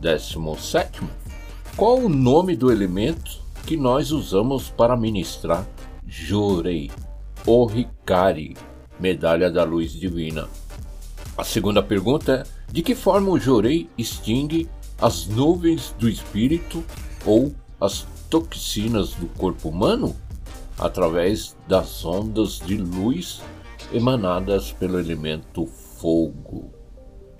17, 0.00 1.02
qual 1.76 1.98
o 1.98 2.08
nome 2.08 2.54
do 2.54 2.70
elemento 2.70 3.42
que 3.66 3.76
nós 3.76 4.12
usamos 4.12 4.70
para 4.70 4.96
ministrar 4.96 5.66
Jorei, 6.06 6.90
ou 7.44 7.66
Ricari, 7.66 8.56
medalha 9.00 9.50
da 9.50 9.64
luz 9.64 9.92
divina? 9.92 10.48
A 11.36 11.42
segunda 11.42 11.82
pergunta 11.82 12.46
é: 12.46 12.72
de 12.72 12.82
que 12.82 12.94
forma 12.94 13.30
o 13.30 13.40
Jorei 13.40 13.88
extingue 13.98 14.68
as 15.00 15.26
nuvens 15.26 15.92
do 15.98 16.08
espírito 16.08 16.84
ou 17.26 17.52
as 17.80 18.06
toxinas 18.30 19.10
do 19.14 19.26
corpo 19.26 19.68
humano? 19.70 20.14
Através 20.78 21.56
das 21.66 22.04
ondas 22.04 22.58
de 22.58 22.76
luz 22.76 23.42
emanadas 23.92 24.72
pelo 24.72 24.98
elemento 24.98 25.66
fogo. 25.66 26.70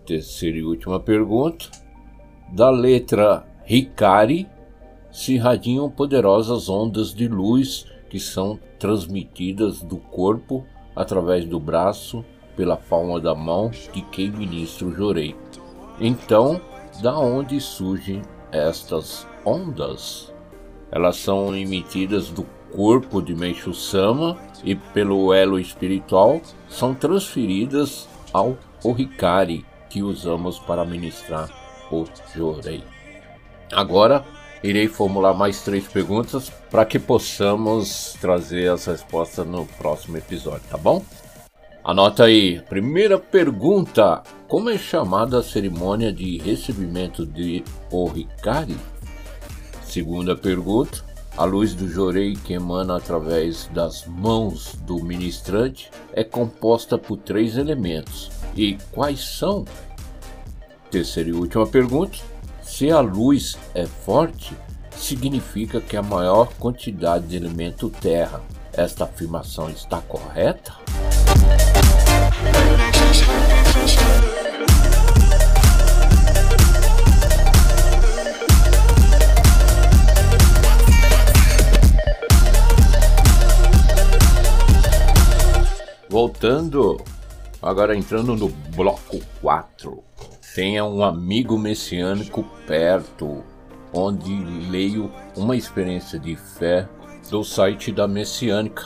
Terceira 0.06 0.58
e 0.58 0.64
última 0.64 1.00
pergunta. 1.00 1.70
Da 2.52 2.68
letra 2.68 3.46
Hikari 3.66 4.46
se 5.10 5.34
irradiam 5.34 5.90
poderosas 5.90 6.68
ondas 6.68 7.14
de 7.14 7.28
luz 7.28 7.86
que 8.10 8.20
são 8.20 8.58
transmitidas 8.78 9.82
do 9.82 9.96
corpo 9.96 10.66
através 10.94 11.46
do 11.46 11.58
braço 11.58 12.24
pela 12.54 12.76
palma 12.76 13.18
da 13.18 13.34
mão 13.34 13.70
de 13.70 14.02
quem 14.02 14.30
ministra 14.30 14.86
o 14.86 14.94
jorei. 14.94 15.34
Então, 15.98 16.60
da 17.02 17.18
onde 17.18 17.58
surgem 17.60 18.20
estas 18.50 19.26
ondas? 19.44 20.32
Elas 20.90 21.16
são 21.16 21.56
emitidas 21.56 22.28
do 22.28 22.46
corpo 22.74 23.20
de 23.20 23.34
Meishu 23.34 23.74
Sama 23.74 24.36
e 24.64 24.74
pelo 24.74 25.32
elo 25.32 25.58
espiritual 25.58 26.40
são 26.68 26.94
transferidas 26.94 28.08
ao 28.32 28.56
Orikari 28.82 29.64
que 29.88 30.02
usamos 30.02 30.58
para 30.58 30.84
ministrar 30.84 31.50
o 31.90 32.04
Jorei. 32.34 32.82
Agora 33.72 34.24
irei 34.62 34.88
formular 34.88 35.34
mais 35.34 35.62
três 35.62 35.86
perguntas 35.86 36.50
para 36.70 36.84
que 36.84 36.98
possamos 36.98 38.16
trazer 38.20 38.70
as 38.70 38.86
respostas 38.86 39.46
no 39.46 39.66
próximo 39.66 40.16
episódio, 40.16 40.62
tá 40.70 40.78
bom? 40.78 41.04
Anota 41.84 42.24
aí. 42.24 42.60
Primeira 42.68 43.18
pergunta: 43.18 44.22
Como 44.46 44.70
é 44.70 44.78
chamada 44.78 45.38
a 45.38 45.42
cerimônia 45.42 46.12
de 46.12 46.38
recebimento 46.38 47.26
de 47.26 47.64
Orikari? 47.90 48.76
Segunda 49.82 50.36
pergunta: 50.36 51.04
a 51.36 51.44
luz 51.44 51.74
do 51.74 51.88
jorei 51.88 52.34
que 52.34 52.52
emana 52.52 52.96
através 52.96 53.66
das 53.72 54.06
mãos 54.06 54.74
do 54.82 55.02
ministrante 55.02 55.90
é 56.12 56.22
composta 56.22 56.98
por 56.98 57.16
três 57.16 57.56
elementos. 57.56 58.30
E 58.54 58.76
quais 58.90 59.20
são? 59.20 59.64
Terceira 60.90 61.30
e 61.30 61.32
última 61.32 61.66
pergunta: 61.66 62.18
se 62.62 62.90
a 62.90 63.00
luz 63.00 63.56
é 63.74 63.86
forte, 63.86 64.54
significa 64.94 65.80
que 65.80 65.96
a 65.96 66.02
maior 66.02 66.52
quantidade 66.54 67.26
de 67.26 67.36
elemento 67.36 67.88
terra. 67.88 68.42
Esta 68.74 69.04
afirmação 69.04 69.68
está 69.70 70.00
correta? 70.00 70.81
Voltando, 86.12 87.02
agora 87.62 87.96
entrando 87.96 88.36
no 88.36 88.50
bloco 88.50 89.18
4. 89.40 90.04
Tenha 90.54 90.84
um 90.84 91.02
amigo 91.02 91.56
messiânico 91.56 92.44
perto, 92.66 93.42
onde 93.94 94.30
leio 94.70 95.10
uma 95.34 95.56
experiência 95.56 96.18
de 96.18 96.36
fé 96.36 96.86
do 97.30 97.42
site 97.42 97.90
da 97.90 98.06
Messiânica 98.06 98.84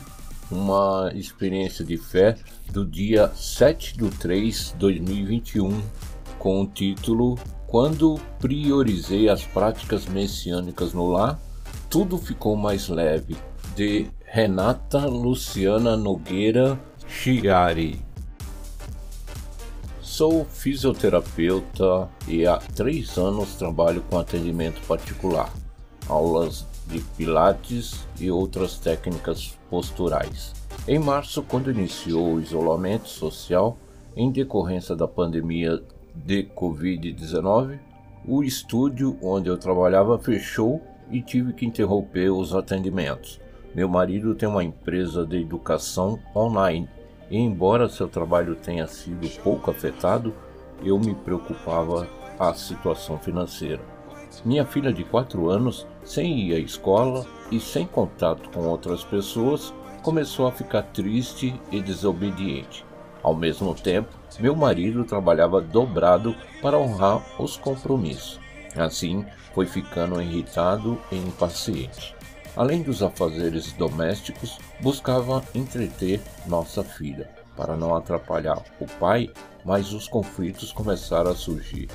uma 0.52 1.12
experiência 1.16 1.84
de 1.84 1.98
fé 1.98 2.38
do 2.72 2.86
dia 2.86 3.32
7 3.34 3.98
de 3.98 4.10
3 4.10 4.72
de 4.74 4.76
2021 4.76 5.82
com 6.38 6.62
o 6.62 6.68
título 6.68 7.38
Quando 7.68 8.20
priorizei 8.40 9.30
as 9.30 9.44
práticas 9.44 10.06
messiânicas 10.06 10.94
no 10.94 11.10
lar, 11.10 11.40
tudo 11.90 12.18
ficou 12.18 12.56
mais 12.56 12.90
leve, 12.90 13.36
de 13.76 14.08
Renata 14.26 15.06
Luciana 15.06 15.96
Nogueira 15.96 16.80
Chiari. 17.08 18.02
Sou 20.02 20.46
fisioterapeuta 20.46 22.10
e 22.28 22.46
há 22.46 22.58
três 22.58 23.18
anos 23.18 23.56
trabalho 23.56 24.04
com 24.10 24.20
atendimento 24.20 24.82
particular, 24.88 25.52
aulas 26.08 26.66
de 26.88 27.00
pilates 27.18 28.06
e 28.20 28.30
outras 28.30 28.78
técnicas 28.78 29.58
posturais. 29.70 30.54
Em 30.88 31.00
março, 31.00 31.44
quando 31.44 31.72
iniciou 31.72 32.34
o 32.34 32.42
isolamento 32.42 33.08
social 33.08 33.78
em 34.16 34.32
decorrência 34.32 34.96
da 34.96 35.08
pandemia 35.08 35.82
de 36.14 36.44
Covid-19, 36.44 37.80
o 38.28 38.44
estúdio 38.44 39.18
onde 39.22 39.50
eu 39.50 39.58
trabalhava 39.58 40.20
fechou 40.20 40.82
e 41.10 41.22
tive 41.22 41.54
que 41.54 41.66
interromper 41.66 42.30
os 42.30 42.54
atendimentos. 42.54 43.40
Meu 43.74 43.88
marido 43.88 44.36
tem 44.36 44.50
uma 44.50 44.64
empresa 44.64 45.26
de 45.26 45.38
educação 45.38 46.20
online 46.36 46.90
e, 47.30 47.38
embora 47.38 47.88
seu 47.88 48.08
trabalho 48.08 48.56
tenha 48.56 48.86
sido 48.88 49.30
pouco 49.42 49.72
afetado, 49.72 50.34
eu 50.84 51.00
me 51.00 51.16
preocupava 51.16 52.08
a 52.38 52.54
situação 52.54 53.18
financeira. 53.18 53.82
Minha 54.44 54.66
filha 54.66 54.92
de 54.92 55.04
4 55.04 55.50
anos, 55.50 55.88
sem 56.14 56.40
ir 56.40 56.56
à 56.56 56.60
escola 56.60 57.26
e 57.50 57.58
sem 57.58 57.88
contato 57.88 58.50
com 58.50 58.68
outras 58.68 59.02
pessoas, 59.02 59.74
começou 60.04 60.46
a 60.46 60.52
ficar 60.52 60.84
triste 60.84 61.56
e 61.72 61.82
desobediente. 61.82 62.84
Ao 63.24 63.34
mesmo 63.34 63.74
tempo, 63.74 64.10
meu 64.38 64.54
marido 64.54 65.06
trabalhava 65.06 65.62
dobrado 65.62 66.36
para 66.62 66.78
honrar 66.78 67.24
os 67.40 67.56
compromissos. 67.56 68.42
Assim, 68.76 69.26
foi 69.54 69.66
ficando 69.66 70.22
irritado 70.22 71.00
e 71.14 71.16
impaciente. 71.16 72.14
Além 72.58 72.82
dos 72.82 73.02
afazeres 73.02 73.72
domésticos, 73.72 74.58
buscava 74.82 75.42
entreter 75.56 76.20
nossa 76.46 76.84
filha, 76.84 77.30
para 77.56 77.78
não 77.78 77.96
atrapalhar 77.96 78.62
o 78.82 78.86
pai, 79.00 79.30
mas 79.64 79.94
os 79.94 80.10
conflitos 80.10 80.74
começaram 80.74 81.32
a 81.32 81.36
surgir. 81.36 81.88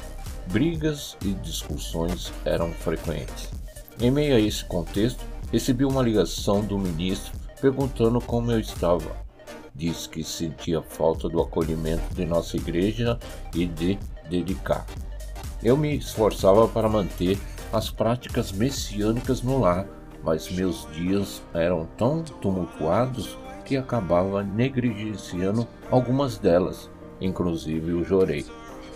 Brigas 0.47 1.19
e 1.23 1.35
discussões 1.35 2.33
eram 2.47 2.73
frequentes. 2.73 3.66
Em 3.99 4.11
meio 4.11 4.37
a 4.37 4.41
esse 4.41 4.63
contexto, 4.65 5.25
recebi 5.51 5.85
uma 5.85 6.03
ligação 6.03 6.61
do 6.61 6.79
ministro 6.79 7.33
perguntando 7.61 8.21
como 8.21 8.53
eu 8.53 8.61
estava. 8.61 9.25
Disse 9.75 10.09
que 10.09 10.23
sentia 10.23 10.83
falta 10.83 11.29
do 11.29 11.41
acolhimento 11.41 12.15
de 12.15 12.27
nossa 12.27 12.57
igreja 12.57 13.19
e 13.55 13.67
de 13.67 13.99
dedicar. 14.29 14.87
Eu 15.63 15.77
me 15.77 15.97
esforçava 15.97 16.69
para 16.69 16.89
manter 16.89 17.39
as 17.73 17.91
práticas 17.91 18.53
messiânicas 18.53 19.43
no 19.43 19.61
lar, 19.61 19.87
mas 20.23 20.51
meus 20.51 20.87
dias 20.93 21.43
eram 21.55 21.89
tão 21.97 22.23
tumultuados 22.23 23.39
que 23.65 23.77
acabava 23.77 24.43
negligenciando 24.43 25.67
algumas 25.91 26.37
delas, 26.37 26.91
inclusive 27.21 27.93
o 27.93 28.05
jorei 28.05 28.45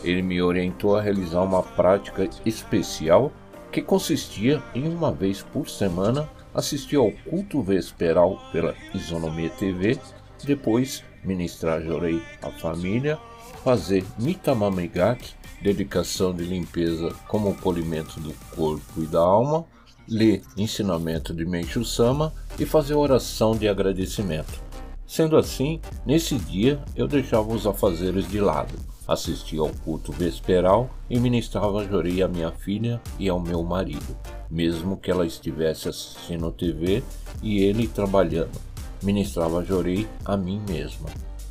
ele 0.02 0.22
me 0.22 0.40
orientou 0.40 0.96
a 0.96 1.02
realizar 1.02 1.42
uma 1.42 1.62
prática 1.62 2.28
especial 2.44 3.30
que 3.70 3.80
consistia 3.80 4.62
em 4.74 4.88
uma 4.88 5.12
vez 5.12 5.42
por 5.42 5.68
semana 5.68 6.28
assistir 6.54 6.96
ao 6.96 7.12
culto 7.28 7.62
vesperal 7.62 8.38
pela 8.52 8.74
Isonomia 8.92 9.50
TV, 9.50 9.98
depois 10.44 11.04
ministrar 11.24 11.82
jorei 11.82 12.20
à 12.42 12.50
família, 12.50 13.18
fazer 13.62 14.04
mitamamigak, 14.18 15.34
dedicação 15.62 16.34
de 16.34 16.44
limpeza 16.44 17.14
como 17.28 17.54
polimento 17.54 18.18
do 18.18 18.32
corpo 18.56 19.02
e 19.02 19.06
da 19.06 19.20
alma, 19.20 19.64
ler 20.08 20.42
ensinamento 20.56 21.32
de 21.32 21.44
Meishu 21.44 21.84
Sama 21.84 22.32
e 22.58 22.66
fazer 22.66 22.94
oração 22.94 23.52
de 23.52 23.68
agradecimento. 23.68 24.60
Sendo 25.06 25.36
assim, 25.36 25.80
nesse 26.04 26.36
dia 26.36 26.82
eu 26.96 27.06
deixava 27.06 27.52
os 27.52 27.66
afazeres 27.66 28.28
de 28.28 28.40
lado 28.40 28.89
assistia 29.10 29.60
ao 29.60 29.70
culto 29.84 30.12
vesperal 30.12 30.88
e 31.10 31.18
ministrava 31.18 31.84
jorei 31.84 32.22
à 32.22 32.28
minha 32.28 32.52
filha 32.52 33.00
e 33.18 33.28
ao 33.28 33.40
meu 33.40 33.64
marido, 33.64 34.16
mesmo 34.48 34.96
que 34.96 35.10
ela 35.10 35.26
estivesse 35.26 35.88
assistindo 35.88 36.52
TV 36.52 37.02
e 37.42 37.58
ele 37.60 37.88
trabalhando. 37.88 38.56
Ministrava 39.02 39.64
jorei 39.64 40.06
a 40.24 40.36
mim 40.36 40.62
mesma. 40.68 41.08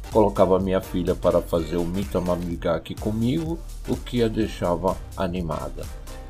Colocava 0.10 0.58
minha 0.58 0.80
filha 0.80 1.14
para 1.14 1.42
fazer 1.42 1.76
o 1.76 1.86
mitamamigaki 1.86 2.96
comigo, 2.96 3.60
o 3.88 3.98
que 3.98 4.24
a 4.24 4.30
deixava 4.30 4.96
animada. 5.18 5.84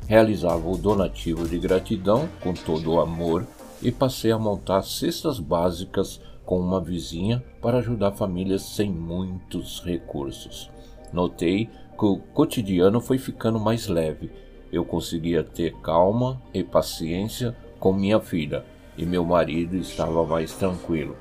Realizava 0.08 0.68
o 0.68 0.76
donativo 0.76 1.46
de 1.46 1.58
gratidão 1.60 2.28
com 2.40 2.52
todo 2.52 2.92
o 2.92 3.00
amor 3.00 3.46
e 3.80 3.92
passei 3.92 4.32
a 4.32 4.38
montar 4.38 4.82
cestas 4.82 5.38
básicas 5.38 6.20
com 6.44 6.58
uma 6.58 6.80
vizinha 6.80 7.42
para 7.62 7.78
ajudar 7.78 8.10
famílias 8.12 8.62
sem 8.62 8.90
muitos 8.90 9.80
recursos. 9.84 10.68
Notei 11.12 11.68
que 11.98 12.04
o 12.04 12.16
cotidiano 12.16 13.00
foi 13.00 13.18
ficando 13.18 13.58
mais 13.58 13.86
leve. 13.86 14.30
Eu 14.72 14.84
conseguia 14.84 15.42
ter 15.42 15.74
calma 15.82 16.40
e 16.54 16.62
paciência 16.62 17.56
com 17.78 17.92
minha 17.92 18.20
filha 18.20 18.64
e 18.96 19.04
meu 19.04 19.24
marido 19.24 19.76
estava 19.76 20.24
mais 20.24 20.52
tranquilo. 20.54 21.16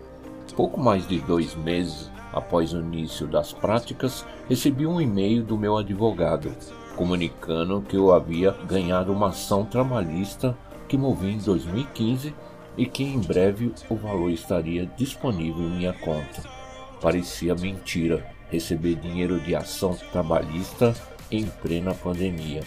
Pouco 0.55 0.79
mais 0.79 1.07
de 1.07 1.19
dois 1.19 1.55
meses 1.55 2.11
após 2.33 2.73
o 2.73 2.79
início 2.79 3.27
das 3.27 3.53
práticas, 3.53 4.25
recebi 4.47 4.85
um 4.85 5.01
e-mail 5.01 5.43
do 5.43 5.57
meu 5.57 5.77
advogado 5.77 6.55
comunicando 6.95 7.81
que 7.81 7.95
eu 7.95 8.13
havia 8.13 8.51
ganhado 8.51 9.13
uma 9.13 9.29
ação 9.29 9.63
trabalhista 9.63 10.57
que 10.87 10.97
movi 10.97 11.29
em 11.29 11.37
2015 11.37 12.35
e 12.77 12.85
que 12.85 13.03
em 13.03 13.19
breve 13.19 13.73
o 13.89 13.95
valor 13.95 14.29
estaria 14.29 14.85
disponível 14.97 15.63
em 15.63 15.77
minha 15.77 15.93
conta. 15.93 16.43
Parecia 17.01 17.55
mentira, 17.55 18.25
receber 18.49 18.95
dinheiro 18.95 19.39
de 19.39 19.55
ação 19.55 19.97
trabalhista 20.11 20.93
em 21.31 21.45
plena 21.45 21.93
pandemia. 21.93 22.61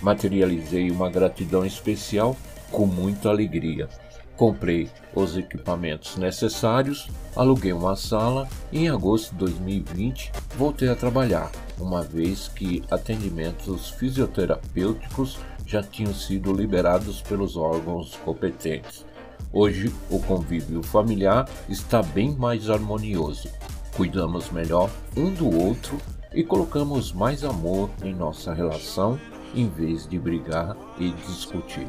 Materializei 0.00 0.90
uma 0.90 1.10
gratidão 1.10 1.64
especial 1.64 2.36
com 2.70 2.86
muita 2.86 3.28
alegria. 3.28 3.88
Comprei 4.36 4.90
os 5.14 5.36
equipamentos 5.36 6.16
necessários, 6.16 7.08
aluguei 7.36 7.72
uma 7.72 7.94
sala 7.94 8.48
e 8.72 8.80
em 8.80 8.88
agosto 8.88 9.30
de 9.30 9.38
2020 9.38 10.32
voltei 10.56 10.88
a 10.88 10.96
trabalhar, 10.96 11.52
uma 11.78 12.02
vez 12.02 12.48
que 12.48 12.82
atendimentos 12.90 13.90
fisioterapêuticos 13.90 15.38
já 15.64 15.82
tinham 15.82 16.12
sido 16.12 16.52
liberados 16.52 17.22
pelos 17.22 17.56
órgãos 17.56 18.16
competentes. 18.24 19.04
Hoje, 19.52 19.92
o 20.10 20.18
convívio 20.18 20.82
familiar 20.82 21.48
está 21.68 22.02
bem 22.02 22.34
mais 22.34 22.68
harmonioso 22.68 23.48
cuidamos 23.96 24.50
melhor 24.50 24.90
um 25.16 25.32
do 25.32 25.48
outro 25.48 25.98
e 26.32 26.42
colocamos 26.42 27.12
mais 27.12 27.44
amor 27.44 27.88
em 28.02 28.12
nossa 28.12 28.52
relação 28.52 29.18
em 29.54 29.68
vez 29.68 30.06
de 30.06 30.18
brigar 30.18 30.76
e 30.98 31.12
discutir. 31.12 31.86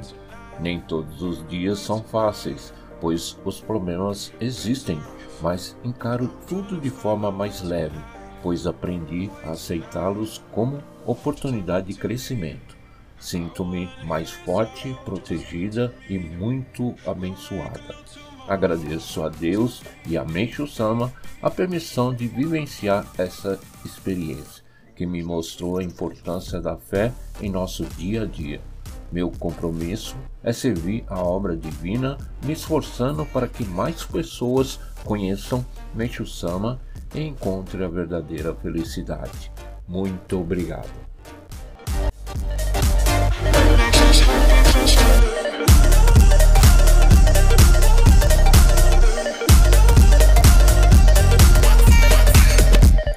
Nem 0.59 0.79
todos 0.79 1.21
os 1.23 1.45
dias 1.47 1.79
são 1.79 2.03
fáceis, 2.03 2.71
pois 3.01 3.37
os 3.43 3.59
problemas 3.59 4.31
existem, 4.39 4.99
mas 5.41 5.75
encaro 5.83 6.29
tudo 6.47 6.79
de 6.79 6.91
forma 6.91 7.31
mais 7.31 7.61
leve, 7.63 7.99
pois 8.43 8.67
aprendi 8.67 9.29
a 9.43 9.51
aceitá-los 9.51 10.43
como 10.51 10.81
oportunidade 11.05 11.87
de 11.87 11.99
crescimento. 11.99 12.77
Sinto-me 13.19 13.89
mais 14.03 14.29
forte, 14.29 14.95
protegida 15.03 15.93
e 16.07 16.19
muito 16.19 16.93
abençoada. 17.05 17.81
Agradeço 18.47 19.23
a 19.23 19.29
Deus 19.29 19.81
e 20.07 20.17
a 20.17 20.23
Meishu 20.23 20.67
Sama 20.67 21.11
a 21.41 21.49
permissão 21.49 22.13
de 22.13 22.27
vivenciar 22.27 23.05
essa 23.17 23.59
experiência, 23.83 24.63
que 24.95 25.05
me 25.05 25.23
mostrou 25.23 25.77
a 25.77 25.83
importância 25.83 26.61
da 26.61 26.77
fé 26.77 27.11
em 27.41 27.49
nosso 27.49 27.85
dia 27.97 28.23
a 28.23 28.25
dia. 28.25 28.61
Meu 29.11 29.31
compromisso 29.31 30.15
é 30.43 30.51
servir 30.51 31.03
a 31.07 31.21
obra 31.21 31.55
divina, 31.55 32.17
me 32.43 32.53
esforçando 32.53 33.25
para 33.25 33.47
que 33.47 33.63
mais 33.63 34.03
pessoas 34.03 34.79
conheçam 35.03 35.65
Meishu 35.93 36.25
Sama 36.25 36.79
e 37.13 37.21
encontrem 37.21 37.85
a 37.85 37.89
verdadeira 37.89 38.53
felicidade. 38.55 39.51
Muito 39.87 40.39
obrigado. 40.39 41.04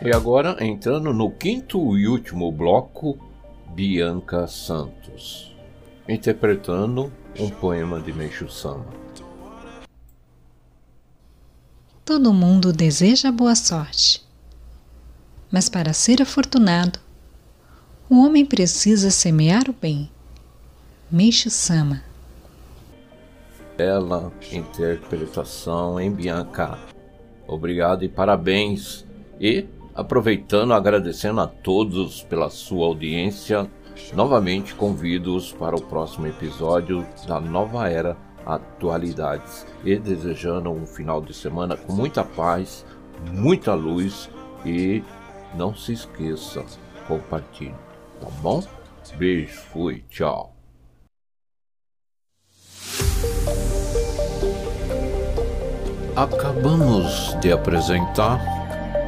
E 0.09 0.11
agora, 0.11 0.57
entrando 0.65 1.13
no 1.13 1.31
quinto 1.31 1.99
e 1.99 2.09
último 2.09 2.51
bloco, 2.51 3.19
Bianca 3.75 4.47
Santos, 4.47 5.55
interpretando 6.09 7.13
um 7.39 7.51
poema 7.51 8.01
de 8.01 8.11
Meixo 8.11 8.49
Sama. 8.49 8.87
Todo 12.07 12.33
mundo 12.33 12.73
deseja 12.73 13.31
boa 13.31 13.55
sorte, 13.55 14.27
mas 15.53 15.69
para 15.69 15.93
ser 15.93 16.23
afortunado, 16.23 16.99
o 18.09 18.25
homem 18.25 18.47
precisa 18.47 19.11
semear 19.11 19.69
o 19.69 19.75
bem. 19.75 20.11
Meixo 21.11 21.51
Sama. 21.51 22.03
Bela 23.77 24.33
interpretação 24.51 26.01
em 26.01 26.11
Bianca. 26.11 26.79
Obrigado 27.47 28.07
e 28.07 28.09
parabéns. 28.09 29.07
E 29.39 29.67
aproveitando, 29.99 30.73
agradecendo 30.73 31.41
a 31.41 31.47
todos 31.49 32.23
pela 32.23 32.49
sua 32.51 32.87
audiência, 32.87 33.69
novamente 34.15 34.73
convido-os 34.73 35.51
para 35.51 35.75
o 35.75 35.83
próximo 35.83 36.29
episódio 36.29 37.05
da 37.27 37.41
Nova 37.41 37.89
Era 37.89 38.17
Atualidades 38.47 39.67
e 39.85 39.97
desejando 39.97 40.71
um 40.71 40.87
final 40.87 41.21
de 41.21 41.35
semana 41.35 41.77
com 41.77 41.93
muita 41.93 42.23
paz, 42.23 42.87
muita 43.33 43.75
luz 43.75 44.31
e 44.65 45.03
não 45.57 45.75
se 45.75 45.95
esqueça, 45.95 46.65
compartilhe, 47.09 47.75
tá 48.21 48.29
bom? 48.41 48.63
Beijo, 49.17 49.61
fui, 49.73 50.05
tchau. 50.09 50.55
Acabamos 56.15 57.37
de 57.41 57.51
apresentar 57.51 58.58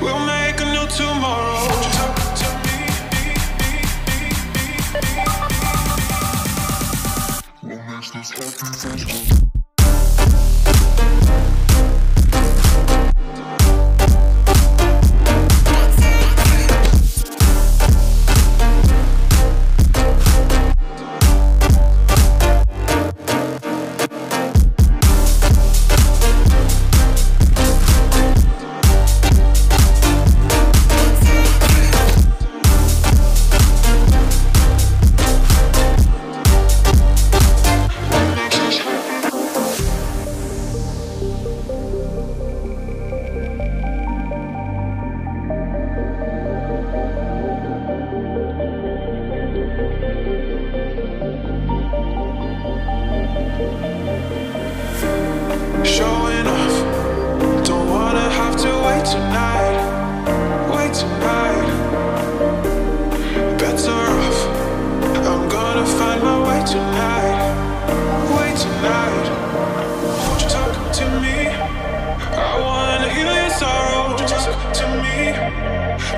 We'll 0.00 0.18
make 0.26 0.60
a 0.60 0.64
new 0.64 0.86
tomorrow. 0.86 1.66
Talk 1.98 2.16
to 2.36 2.48
me? 2.64 2.78
We'll 7.62 7.82
make 7.82 8.12
this 8.12 9.47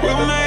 I 0.03 0.15
wanna 0.15 0.40